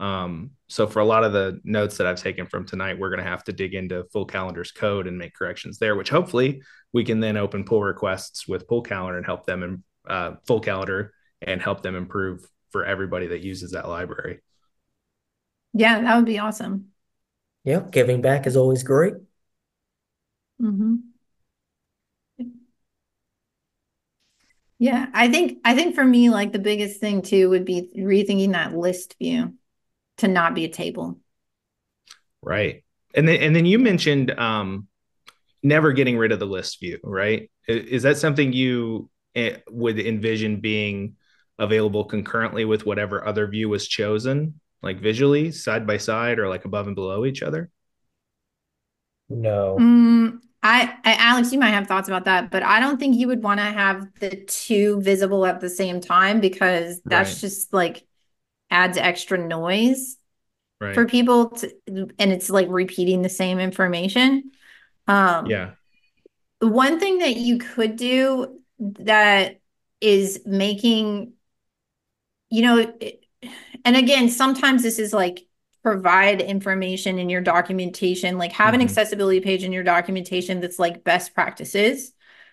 [0.00, 3.22] Um, so for a lot of the notes that I've taken from tonight, we're going
[3.22, 6.62] to have to dig into FullCalendar's code and make corrections there, which hopefully
[6.92, 11.10] we can then open pull requests with FullCalendar and help them in uh, FullCalendar
[11.42, 14.40] and help them improve for everybody that uses that library.
[15.72, 16.92] yeah, that would be awesome.
[17.64, 19.14] Yeah, giving back is always great.
[20.60, 21.14] hmm
[24.78, 28.52] Yeah, I think I think for me, like the biggest thing too would be rethinking
[28.52, 29.54] that list view
[30.18, 31.18] to not be a table.
[32.42, 32.84] Right.
[33.14, 34.88] And then and then you mentioned um
[35.62, 37.50] never getting rid of the list view, right?
[37.68, 41.16] Is that something you eh, would envision being
[41.58, 46.64] available concurrently with whatever other view was chosen, like visually, side by side or like
[46.64, 47.70] above and below each other?
[49.28, 49.78] No.
[49.80, 53.28] Mm, I, I, Alex, you might have thoughts about that, but I don't think you
[53.28, 57.40] would want to have the two visible at the same time because that's Right.
[57.40, 58.06] just like
[58.70, 60.16] adds extra noise
[60.80, 60.94] Right.
[60.94, 64.50] for people to, and it's like repeating the same information.
[65.06, 65.72] Um, yeah.
[66.60, 68.60] one thing that you could do
[69.00, 69.60] that
[70.00, 71.32] is making,
[72.50, 73.20] you know, it-
[73.84, 75.46] and again, sometimes this is like
[75.82, 78.84] provide information in your documentation, like have an Mhm.
[78.84, 82.12] accessibility page in your documentation that's like best practices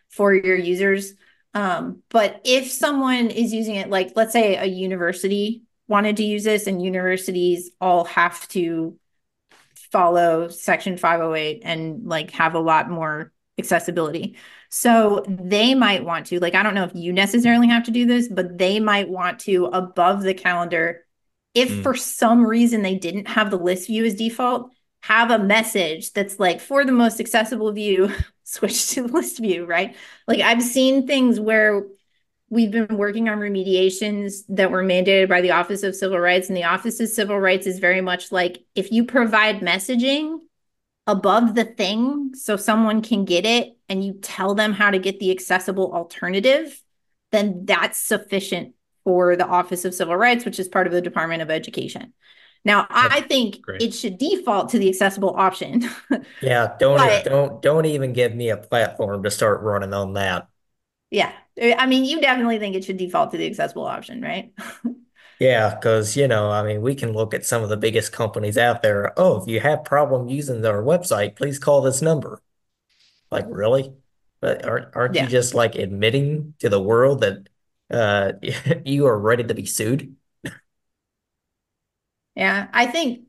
[0.10, 1.14] for your users.
[1.54, 6.44] Um, but if someone is using it, like let's say a university wanted to use
[6.44, 8.98] this, and universities all have to
[9.92, 14.38] follow section 508 and like have a lot more accessibility.
[14.74, 18.06] So they might want to, like, I don't know if you necessarily have to do
[18.06, 21.06] this, but they might want to above the calendar.
[21.54, 21.84] If Mm.
[21.84, 26.40] for some reason they didn't have the list view as default, have a message that's
[26.40, 28.14] like for the most accessible view,
[28.44, 29.96] switch to the list view, right?
[30.28, 31.84] Like I've seen things where
[32.50, 36.58] we've been working on remediations that were mandated by the Office of Civil Rights, and
[36.58, 40.38] the Office of Civil Rights is very much like if you provide messaging
[41.08, 45.20] above the thing so someone can get it and you tell them how to get
[45.20, 46.82] the accessible alternative,
[47.32, 51.42] then that's sufficient for the Office of Civil Rights, which is part of the Department
[51.42, 52.14] of Education.
[52.64, 53.82] Now, I think great.
[53.82, 55.90] it should default to the accessible option.
[56.42, 60.48] Yeah, don't But- don't don't even give me a platform to start running on that.
[61.10, 61.34] yeah.
[61.60, 64.54] I mean, you definitely think it should default to the accessible option, right?
[65.42, 68.58] Yeah, because you know, I mean, we can look at some of the biggest companies
[68.58, 69.12] out there.
[69.20, 72.42] Oh, if you have problem using their website, please call this number.
[73.32, 73.94] Like, really?
[74.42, 75.22] But aren't aren't Yeah.
[75.22, 77.50] you just like admitting to the world that
[77.92, 78.34] uh
[78.86, 80.16] you are ready to be sued?
[82.36, 83.28] Yeah, I think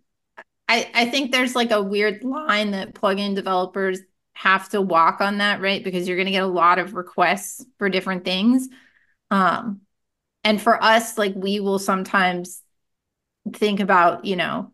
[0.68, 4.00] I I think there's like a weird line that plugin developers
[4.34, 5.84] have to walk on that, right?
[5.84, 8.68] Because you're going to get a lot of requests for different things.
[9.30, 9.82] Um
[10.44, 12.62] and for us like we will sometimes
[13.54, 14.72] think about, you know,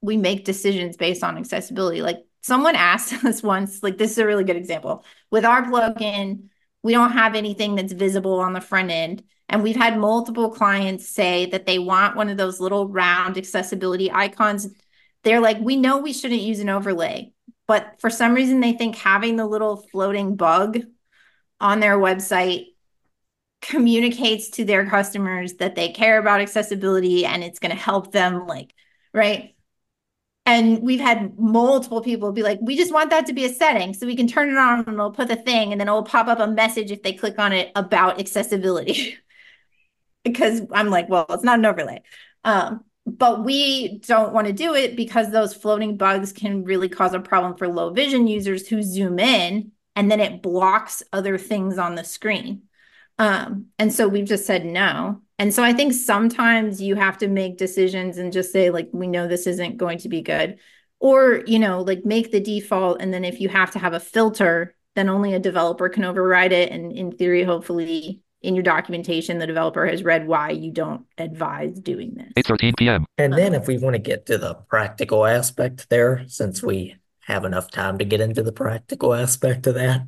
[0.00, 2.02] we make decisions based on accessibility.
[2.02, 5.04] Like someone asked us once, like this is a really good example.
[5.30, 6.48] With our plugin,
[6.82, 9.22] we don't have anything that's visible on the front end.
[9.48, 14.10] And we've had multiple clients say that they want one of those little round accessibility
[14.10, 14.68] icons.
[15.22, 17.32] They're like, we know we shouldn't use an overlay,
[17.66, 20.80] but for some reason they think having the little floating bug
[21.60, 22.66] on their website
[23.62, 28.46] communicates to their customers that they care about accessibility and it's going to help them
[28.46, 28.74] like
[29.12, 29.54] right?
[30.44, 33.94] And we've had multiple people be like we just want that to be a setting
[33.94, 36.28] so we can turn it on and it'll put the thing and then it'll pop
[36.28, 39.16] up a message if they click on it about accessibility.
[40.24, 42.02] Because i'm like well it's not an overlay.
[42.42, 47.14] Um, but we don't want to do it because those floating bugs can really cause
[47.14, 51.78] a problem for low vision users who zoom in and then it blocks other things
[51.78, 52.62] on the screen
[53.18, 55.20] um, and so we've just said no.
[55.38, 59.06] And so I think sometimes you have to make decisions and just say, like, we
[59.06, 60.58] know this isn't going to be good.
[60.98, 63.02] Or, you know, like make the default.
[63.02, 66.52] And then if you have to have a filter, then only a developer can override
[66.52, 66.72] it.
[66.72, 71.78] And in theory, hopefully in your documentation, the developer has read why you don't advise
[71.80, 72.44] doing this.
[72.44, 73.04] 8:13 p.m.
[73.18, 77.44] And then if we want to get to the practical aspect there, since we have
[77.44, 80.06] enough time to get into the practical aspect of that,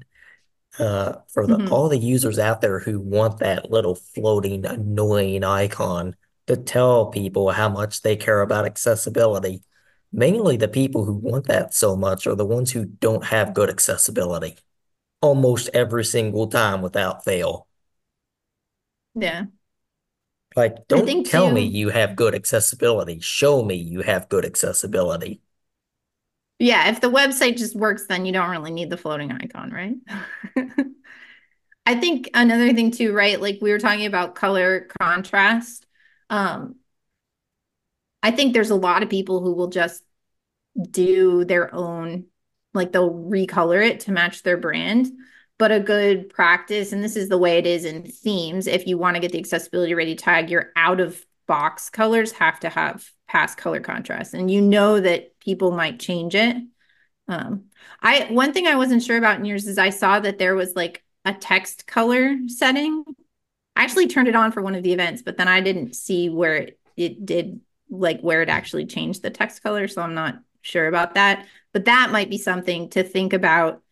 [0.79, 1.71] uh, for the Mhm.
[1.71, 6.17] all the users out there who want that little floating annoying icon
[6.47, 9.63] to tell people how much they care about accessibility,
[10.13, 13.71] mainly the people who want that so much are the ones who don't have good
[13.71, 14.57] accessibility.
[15.23, 17.67] almost every single time without fail.
[19.15, 19.47] Yeah.
[20.57, 23.21] Like, don't tell me you have good accessibility.
[23.21, 25.41] Show me you have good accessibility.
[26.59, 29.95] Yeah, if the website just works, then you don't really need the floating icon, right?
[31.87, 33.41] I think another thing too, right?
[33.41, 35.87] Like we were talking about color contrast.
[36.31, 36.77] Um,
[38.23, 40.03] I think there's a lot of people who will just
[40.91, 42.27] do their own,
[42.75, 45.09] like they'll recolor it to match their brand.
[45.59, 48.99] But a good practice, and this is the way it is in themes, if you
[48.99, 53.11] want to get the accessibility ready tag, your out of box colors have to have
[53.29, 54.35] past color contrast.
[54.35, 56.57] And you know that people might change it.
[57.29, 57.65] Um,
[58.01, 60.75] I one thing I wasn't sure about in yours is I saw that there was
[60.75, 63.05] like a text color setting.
[63.77, 66.31] I actually turned it on for one of the events, but then I didn't see
[66.31, 67.61] where it, it did
[67.91, 71.47] like where it actually changed the text color, so I'm not sure about that.
[71.73, 73.83] But that might be something to think about.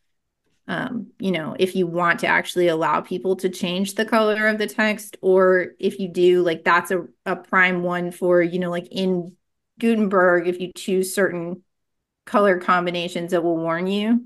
[0.68, 4.58] Um, you know, if you want to actually allow people to change the color of
[4.58, 8.70] the text, or if you do, like that's a, a prime one for, you know,
[8.70, 9.36] like in
[9.78, 11.62] Gutenberg, if you choose certain
[12.24, 14.24] color combinations, it will warn you.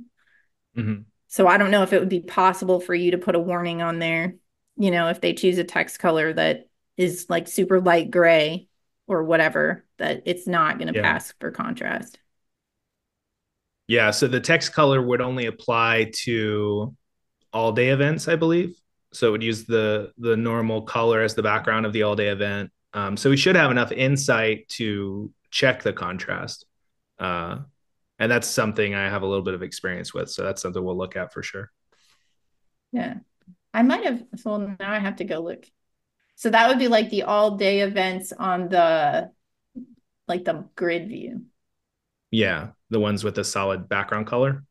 [0.76, 1.04] Mhm.
[1.28, 3.82] So I don't know if it would be possible for you to put a warning
[3.82, 4.34] on there,
[4.76, 8.68] you know, if they choose a text color that is like super light gray
[9.06, 11.02] or whatever, that it's not going to Yeah.
[11.02, 12.18] pass for contrast.
[13.90, 16.94] Yeah, so the text color would only apply to
[17.52, 18.80] all day events, I believe.
[19.12, 22.28] So it would use the the normal color as the background of the all day
[22.28, 22.70] event.
[22.94, 26.66] Um, so we should have enough insight to check the contrast.
[27.18, 27.62] Uh,
[28.20, 30.30] and that's something I have a little bit of experience with.
[30.30, 31.72] So that's something we'll look at for sure.
[32.92, 33.14] Yeah.
[33.74, 35.66] I might have, so now I have to go look.
[36.36, 39.32] So that would be like the all day events on the,
[40.28, 41.46] like the grid view.
[42.30, 44.64] Yeah, the ones with the solid background color.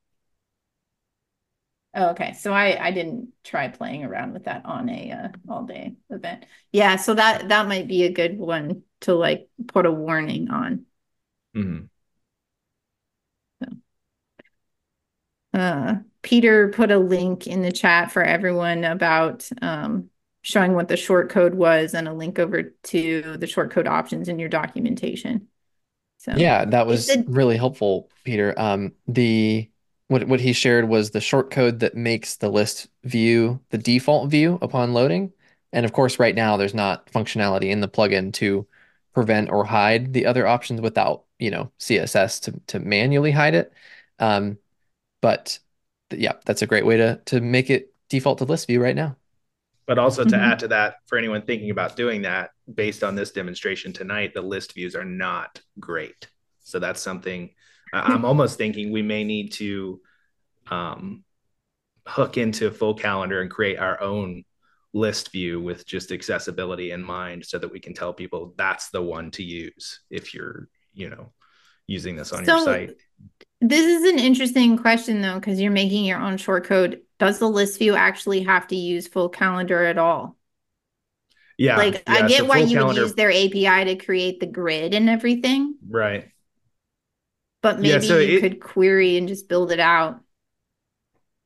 [1.96, 2.34] Oh, okay.
[2.34, 6.46] So I I didn't try playing around with that on a uh, all day event.
[6.72, 10.86] Yeah, so that that might be a good one to like put a warning on.
[11.54, 11.90] Mhm.
[15.54, 20.10] Uh Peter put a link in the chat for everyone about um
[20.42, 24.30] showing what the short code was and a link over to the short code options
[24.30, 25.49] in your documentation.
[26.20, 28.54] So Yeah, that was it- really helpful, Peter.
[28.58, 29.70] Um, the
[30.10, 34.30] what what he shared was the short code that makes the list view the default
[34.30, 35.32] view upon loading.
[35.72, 38.68] And of course, right now there's not functionality in the plugin to
[39.14, 43.74] prevent or hide the other options without, you know, CSS to to manually hide it.
[44.20, 44.58] Um,
[45.22, 45.60] but
[46.12, 48.96] th- yeah, that's a great way to to make it default to list view right
[48.96, 49.18] now.
[49.88, 50.44] But also to Mhm.
[50.44, 54.42] add to that, for anyone thinking about doing that, based on this demonstration tonight, the
[54.42, 56.28] list views are not great.
[56.64, 57.50] So that's something
[57.94, 60.02] I'm almost thinking we may need to
[60.70, 61.24] um,
[62.08, 64.44] hook into FullCalendar and create our own
[64.94, 69.02] list view with just accessibility in mind so that we can tell people that's the
[69.02, 71.32] one to use if you're, you know,
[71.88, 72.96] using this on your site.
[73.62, 77.02] This is an interesting question though, because you're making your own short code.
[77.18, 80.38] Does the list view actually have to use FullCalendar at all?
[81.60, 81.76] Yeah.
[81.76, 84.94] Like I get so why you calendar- would use their API to create the grid
[84.94, 86.30] and everything, Right.
[87.62, 90.22] but Yeah, maybe so you it- could query and just build it out.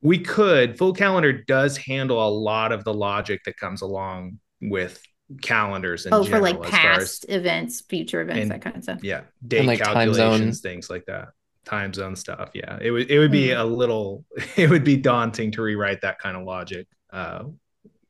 [0.02, 0.76] We could.
[0.78, 5.02] FullCalendar does handle a lot of the logic that comes along with
[5.42, 8.76] calendars in Oh, for like as far as past events, future events, and- that kind
[8.76, 9.02] of stuff.
[9.02, 10.70] yeah, date like time calculations, zone.
[10.70, 11.28] things like that,
[11.64, 12.50] time zone stuff.
[12.54, 13.60] Yeah, it would it would be Mhm.
[13.60, 14.24] a little,
[14.56, 17.44] it would be daunting to rewrite that kind of logic uh,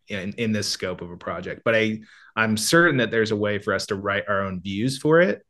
[0.09, 1.63] in in this scope of a project.
[1.65, 2.01] But I
[2.37, 5.43] I'm certain that there's a way for us to write our own views for it,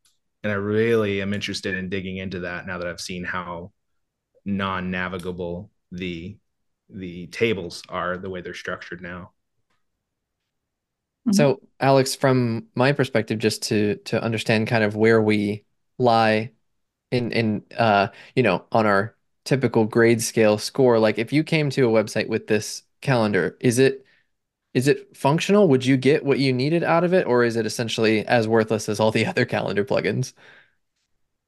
[0.42, 3.72] and I really am interested in digging into that now that I've seen how
[4.44, 6.36] non-navigable the
[6.90, 9.32] the tables are the way they're structured now.
[11.32, 15.64] So, Alex, from my perspective, just to to understand kind of where we
[15.98, 16.50] lie
[17.10, 21.70] in in uh, you know, on our typical grade scale score, like if you came
[21.70, 24.03] to a website with this calendar, is it
[24.74, 25.68] is it functional?
[25.68, 28.88] Would you get what you needed out of it, or is it essentially as worthless
[28.88, 30.32] as all the other calendar plugins?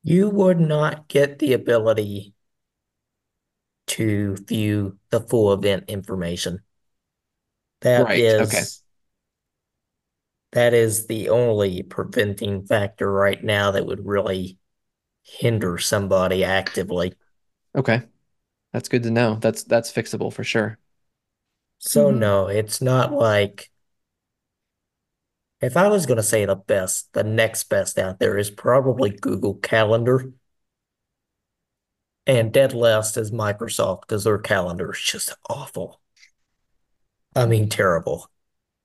[0.02, 2.32] You would not get the ability
[3.88, 6.62] to view the full event information.
[7.80, 8.66] That Right, is okay.
[10.52, 14.58] that is the only preventing factor right now that would really
[15.24, 17.14] hinder somebody actively.
[17.74, 18.02] Okay.
[18.72, 19.36] That's good to know.
[19.36, 20.78] That's that's fixable for sure.
[21.78, 22.18] So Mhm.
[22.18, 23.70] no, it's not like
[25.60, 29.10] if I was going to say the best, the next best out there is probably
[29.10, 30.32] Google Calendar.
[32.26, 36.00] And dead last is Microsoft because their calendar is just awful.
[37.34, 38.30] I mean, terrible.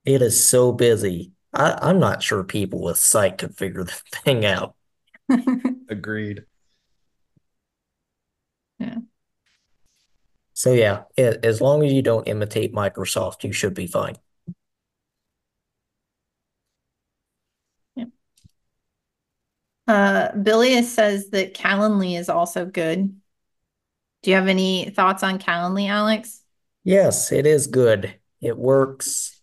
[0.06, 1.34] It is so busy.
[1.54, 3.92] I, I'm not sure people with sight could figure the
[4.26, 4.76] thing out.
[5.90, 6.46] Agreed.
[10.62, 14.16] So yeah, as long as you don't imitate Microsoft, you should be fine.
[19.88, 23.20] Uh, Billy says that Calendly is also good.
[24.22, 26.44] Do you have any thoughts on Calendly, Alex?
[26.84, 28.14] Yes, it is good.
[28.40, 29.42] It works.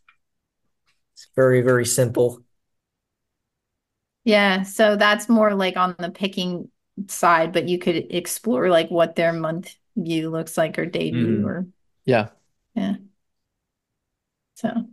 [1.14, 2.44] It's very, very simple.
[4.22, 6.70] Yeah, so that's more like on the picking
[7.08, 11.40] side, but you could explore like what their month view looks like or day view
[11.40, 11.44] Mhm.
[11.44, 11.66] or
[12.04, 12.28] Yeah.
[12.74, 12.96] Yeah.
[14.54, 14.88] So.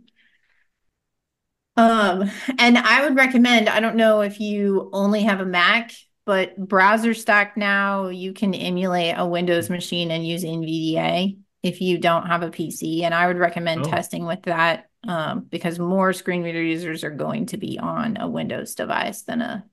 [1.76, 5.92] Um, and I would recommend, I don't know if you only have a Mac,
[6.24, 12.26] but BrowserStack now you can emulate a Windows machine and use NVDA if you don't
[12.26, 13.02] have a PC.
[13.02, 13.90] And I would recommend Oh.
[13.90, 18.26] testing with that um, because more screen reader users are going to be on a
[18.28, 19.64] Windows device than a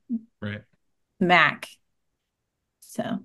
[0.42, 0.62] Right.
[1.22, 1.68] Mac.
[2.82, 3.20] So,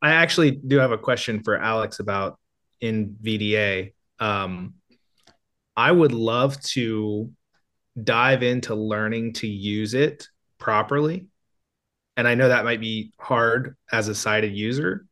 [0.00, 2.38] I actually do have a question for Alex about
[2.82, 3.94] NVDA.
[4.20, 4.74] Um,
[5.76, 7.30] I would love to
[8.02, 11.26] dive into learning to use it properly.
[12.16, 15.06] And I know that might be hard as a sighted user,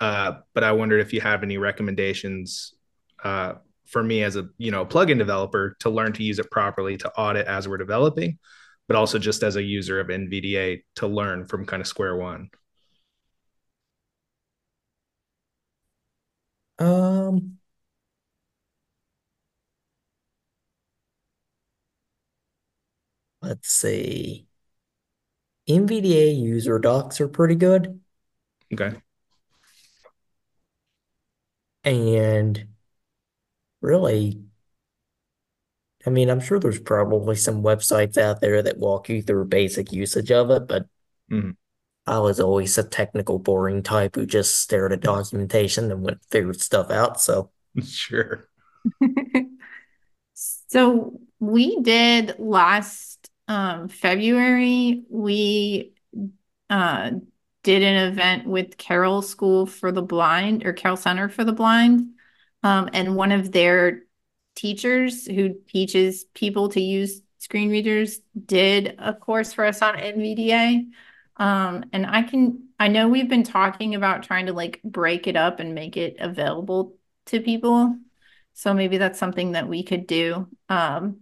[0.00, 2.74] uh, but I wondered if you have any recommendations
[3.22, 3.54] uh,
[3.86, 7.10] for me as a you know plugin developer to learn to use it properly to
[7.12, 8.38] audit as we're developing,
[8.86, 12.50] but also just as a user of NVDA to learn from kind of square one.
[16.78, 17.58] Um,
[23.42, 24.46] let's see.
[25.66, 28.00] NVDA user docs are pretty good.
[28.72, 29.00] Okay.
[31.84, 32.68] And
[33.80, 34.40] really,
[36.06, 39.92] I mean, I'm sure there's probably some websites out there that walk you through basic
[39.92, 40.86] usage of it, but
[41.30, 41.56] Mhm.
[42.08, 46.60] I was always a technical, boring type who just stared at documentation and went figured
[46.60, 47.20] stuff out.
[47.20, 47.50] So,
[47.84, 48.48] Sure.
[50.34, 55.94] so we did last um, February, we
[56.70, 57.10] uh,
[57.62, 62.10] did an event with Carroll School for the Blind or Carroll Center for the Blind.
[62.62, 64.02] Um, and one of their
[64.54, 70.90] teachers who teaches people to use screen readers did a course for us on NVDA.
[71.38, 75.36] Um, and I can, I know we've been talking about trying to like break it
[75.36, 76.96] up and make it available
[77.26, 77.96] to people.
[78.54, 80.48] So maybe that's something that we could do.
[80.68, 81.20] Um,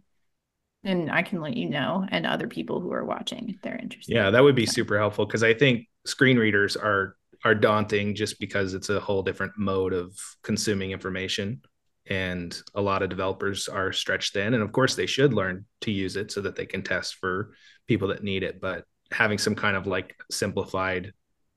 [0.85, 4.15] and I can let you know and other people who are watching if they're interested.
[4.15, 8.41] Yeah, that would be super helpful because I think screen readers are are daunting just
[8.41, 11.61] because it's a whole different mode of consuming information
[12.09, 15.91] and a lot of developers are stretched thin and of course they should learn to
[15.91, 17.53] use it so that they can test for
[17.87, 21.13] people that need it but having some kind of like simplified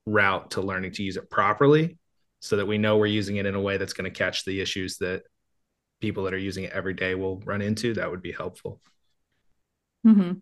[0.05, 1.97] route to learning to use it properly
[2.39, 4.61] so that we know we're using it in a way that's going to catch the
[4.61, 5.23] issues that
[6.01, 8.81] people that are using it every day will run into that would be helpful
[10.03, 10.33] hmm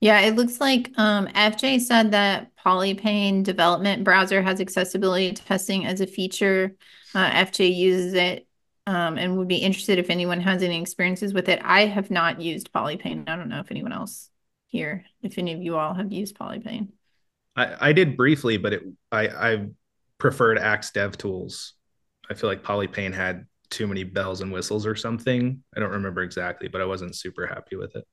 [0.00, 6.00] Yeah, it looks like um, FJ said that Polypane development browser has accessibility testing as
[6.02, 6.76] a feature.
[7.14, 8.48] Uh, FJ uses it
[8.86, 11.60] um, and would be interested if anyone has any experiences with it.
[11.64, 13.28] I have not used Polypane.
[13.28, 14.30] I don't know if anyone else
[14.74, 16.88] here, if any of you all have used Polypane.
[17.54, 18.82] I, I did briefly, but it
[19.12, 19.66] I, I
[20.18, 21.74] preferred Axe Dev Tools.
[22.28, 25.62] I feel like Polypane had too many bells and whistles or something.
[25.76, 28.04] I don't remember exactly, but I wasn't super happy with it.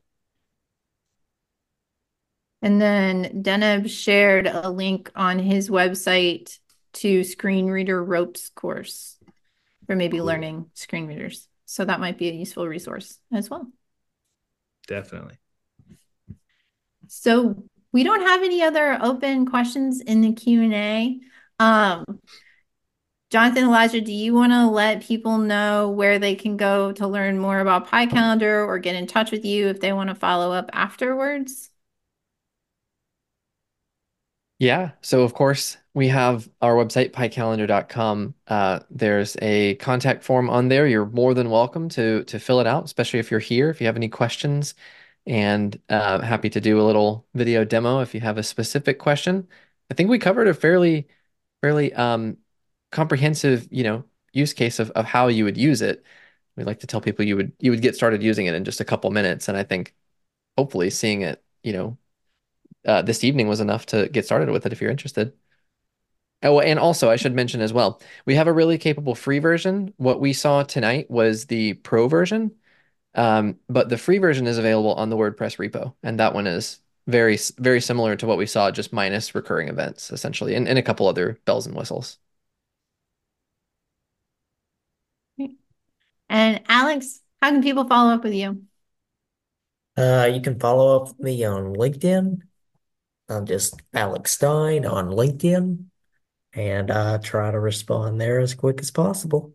[2.61, 6.59] And then Deneb shared a link on his website
[6.93, 9.17] to screen reader ropes course
[9.87, 10.27] for maybe Cool.
[10.27, 11.47] learning screen readers.
[11.65, 13.67] So that might be a useful resource as well.
[14.87, 15.40] Definitely.
[17.13, 17.61] So
[17.91, 21.19] we don't have any other open questions in the Q&A.
[21.59, 22.05] Um,
[23.29, 27.37] Jonathan, Elijah, do you want to let people know where they can go to learn
[27.37, 30.53] more about Pie Calendar or get in touch with you if they want to follow
[30.53, 31.69] up afterwards?
[34.57, 34.91] Yeah.
[35.01, 38.35] So of course we have our website, piecalendar.com.
[38.47, 40.87] Uh, there's a contact form on there.
[40.87, 43.69] You're more than welcome to to fill it out, especially if you're here.
[43.69, 44.75] If you have any questions,
[45.25, 49.47] and uh, happy to do a little video demo if you have a specific question.
[49.89, 51.07] I think we covered a fairly
[51.61, 52.37] fairly um,
[52.91, 56.03] comprehensive, you know, use case of of how you would use it.
[56.55, 58.81] We like to tell people you would you would get started using it in just
[58.81, 59.95] a couple minutes, and I think
[60.57, 61.97] hopefully seeing it, you know,
[62.85, 65.33] uh, this evening was enough to get started with it if you're interested.
[66.43, 69.93] Oh, and also I should mention as well, we have a really capable free version.
[69.97, 72.51] What we saw tonight was the pro version,
[73.15, 76.79] um, but the free version is available on the WordPress repo, and that one is
[77.07, 80.83] very very similar to what we saw, just minus recurring events essentially, and, and a
[80.83, 82.17] couple other bells and whistles.
[86.29, 88.63] And Alex, how can people follow up with you?
[89.97, 92.37] Uh, you can follow up with me on LinkedIn.
[93.27, 95.85] I'm just Alex Stine on LinkedIn,
[96.53, 99.53] and I try to respond there as quick as possible.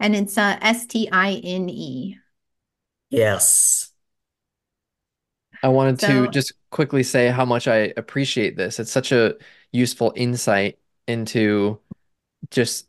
[0.00, 2.16] And it's uh, S T I N E.
[3.10, 3.92] Yes.
[5.62, 8.80] I wanted So- to just quickly say how much I appreciate this.
[8.80, 9.36] It's such a
[9.72, 11.78] useful insight into
[12.50, 12.88] just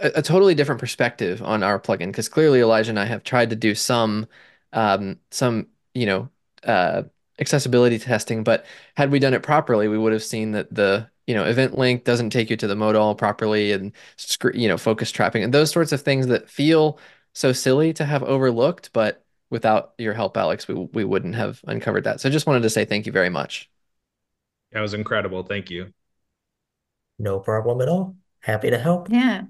[0.00, 3.50] a, a totally different perspective on our plugin because clearly Elijah and I have tried
[3.50, 4.26] to do some
[4.72, 6.30] um some you know
[6.64, 7.04] uh
[7.40, 11.34] accessibility testing, but had we done it properly, we would have seen that the you
[11.34, 15.10] know event link doesn't take you to the modal properly and scr- you know focus
[15.10, 16.98] trapping and those sorts of things that feel
[17.32, 22.04] so silly to have overlooked, but without your help, Alex, we we wouldn't have uncovered
[22.04, 22.20] that.
[22.20, 23.70] So I just wanted to say thank you very much.
[24.72, 25.42] That was incredible.
[25.42, 25.92] Thank you.
[27.18, 28.16] No problem at all.
[28.40, 29.10] Happy to help.
[29.10, 29.42] Yeah.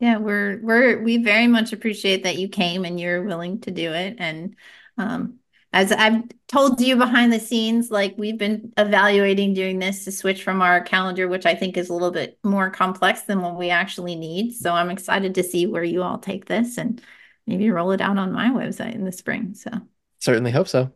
[0.00, 3.92] Yeah, we're we're we very much appreciate that you came and you're willing to do
[3.92, 4.16] it.
[4.18, 4.56] And
[4.98, 5.38] um
[5.74, 10.44] as I've told you behind the scenes, like we've been evaluating doing this to switch
[10.44, 13.70] from our calendar, which I think is a little bit more complex than what we
[13.70, 14.52] actually need.
[14.54, 17.02] So I'm excited to see where you all take this and
[17.48, 19.54] maybe roll it out on my website in the spring.
[19.54, 19.72] So
[20.20, 20.92] Certainly hope so.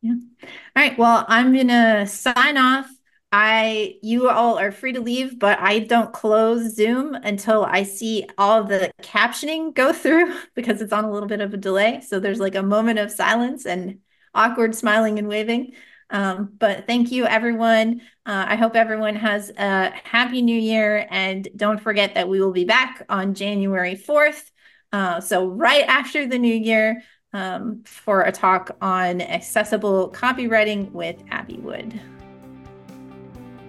[0.00, 0.14] Yeah.
[0.14, 2.90] All right, well, I'm gonna sign off.
[3.32, 8.26] I you all are free to leave, but I don't close Zoom until I see
[8.36, 12.00] all the captioning go through because it's on a little bit of a delay.
[12.00, 14.00] So there's like a moment of silence and
[14.34, 15.72] awkward smiling and waving.
[16.10, 18.00] Um, but thank you, everyone.
[18.26, 21.06] Uh, I hope everyone has a happy new year.
[21.08, 24.50] And don't forget that we will be back on January 4th.
[24.92, 27.02] Uh, so right after the new year
[27.32, 32.00] um, for a talk on accessible copywriting with Abby Wood.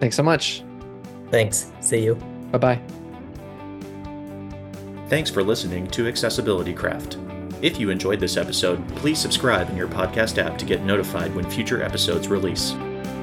[0.01, 0.63] Thanks so much.
[1.29, 1.71] Thanks.
[1.79, 2.15] See you.
[2.51, 2.81] Bye bye.
[5.07, 7.17] Thanks for listening to Accessibility Craft.
[7.61, 11.47] If you enjoyed this episode, please subscribe in your podcast app to get notified when
[11.49, 12.71] future episodes release.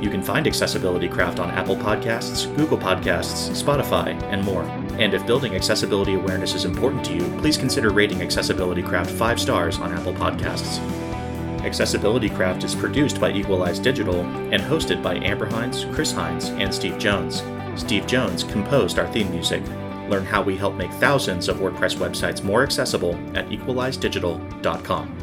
[0.00, 4.62] You can find Accessibility Craft on Apple Podcasts, Google Podcasts, Spotify, and more.
[5.00, 9.40] And if building accessibility awareness is important to you, please consider rating Accessibility Craft 5
[9.40, 10.78] stars on Apple Podcasts.
[11.60, 16.72] Accessibility Craft is produced by Equalize Digital and hosted by Amber Hinds, Chris Hinds, and
[16.72, 17.42] Steve Jones.
[17.76, 19.62] Steve Jones composed our theme music.
[20.08, 25.17] Learn how we help make thousands of WordPress websites more accessible at equalizedigital.com.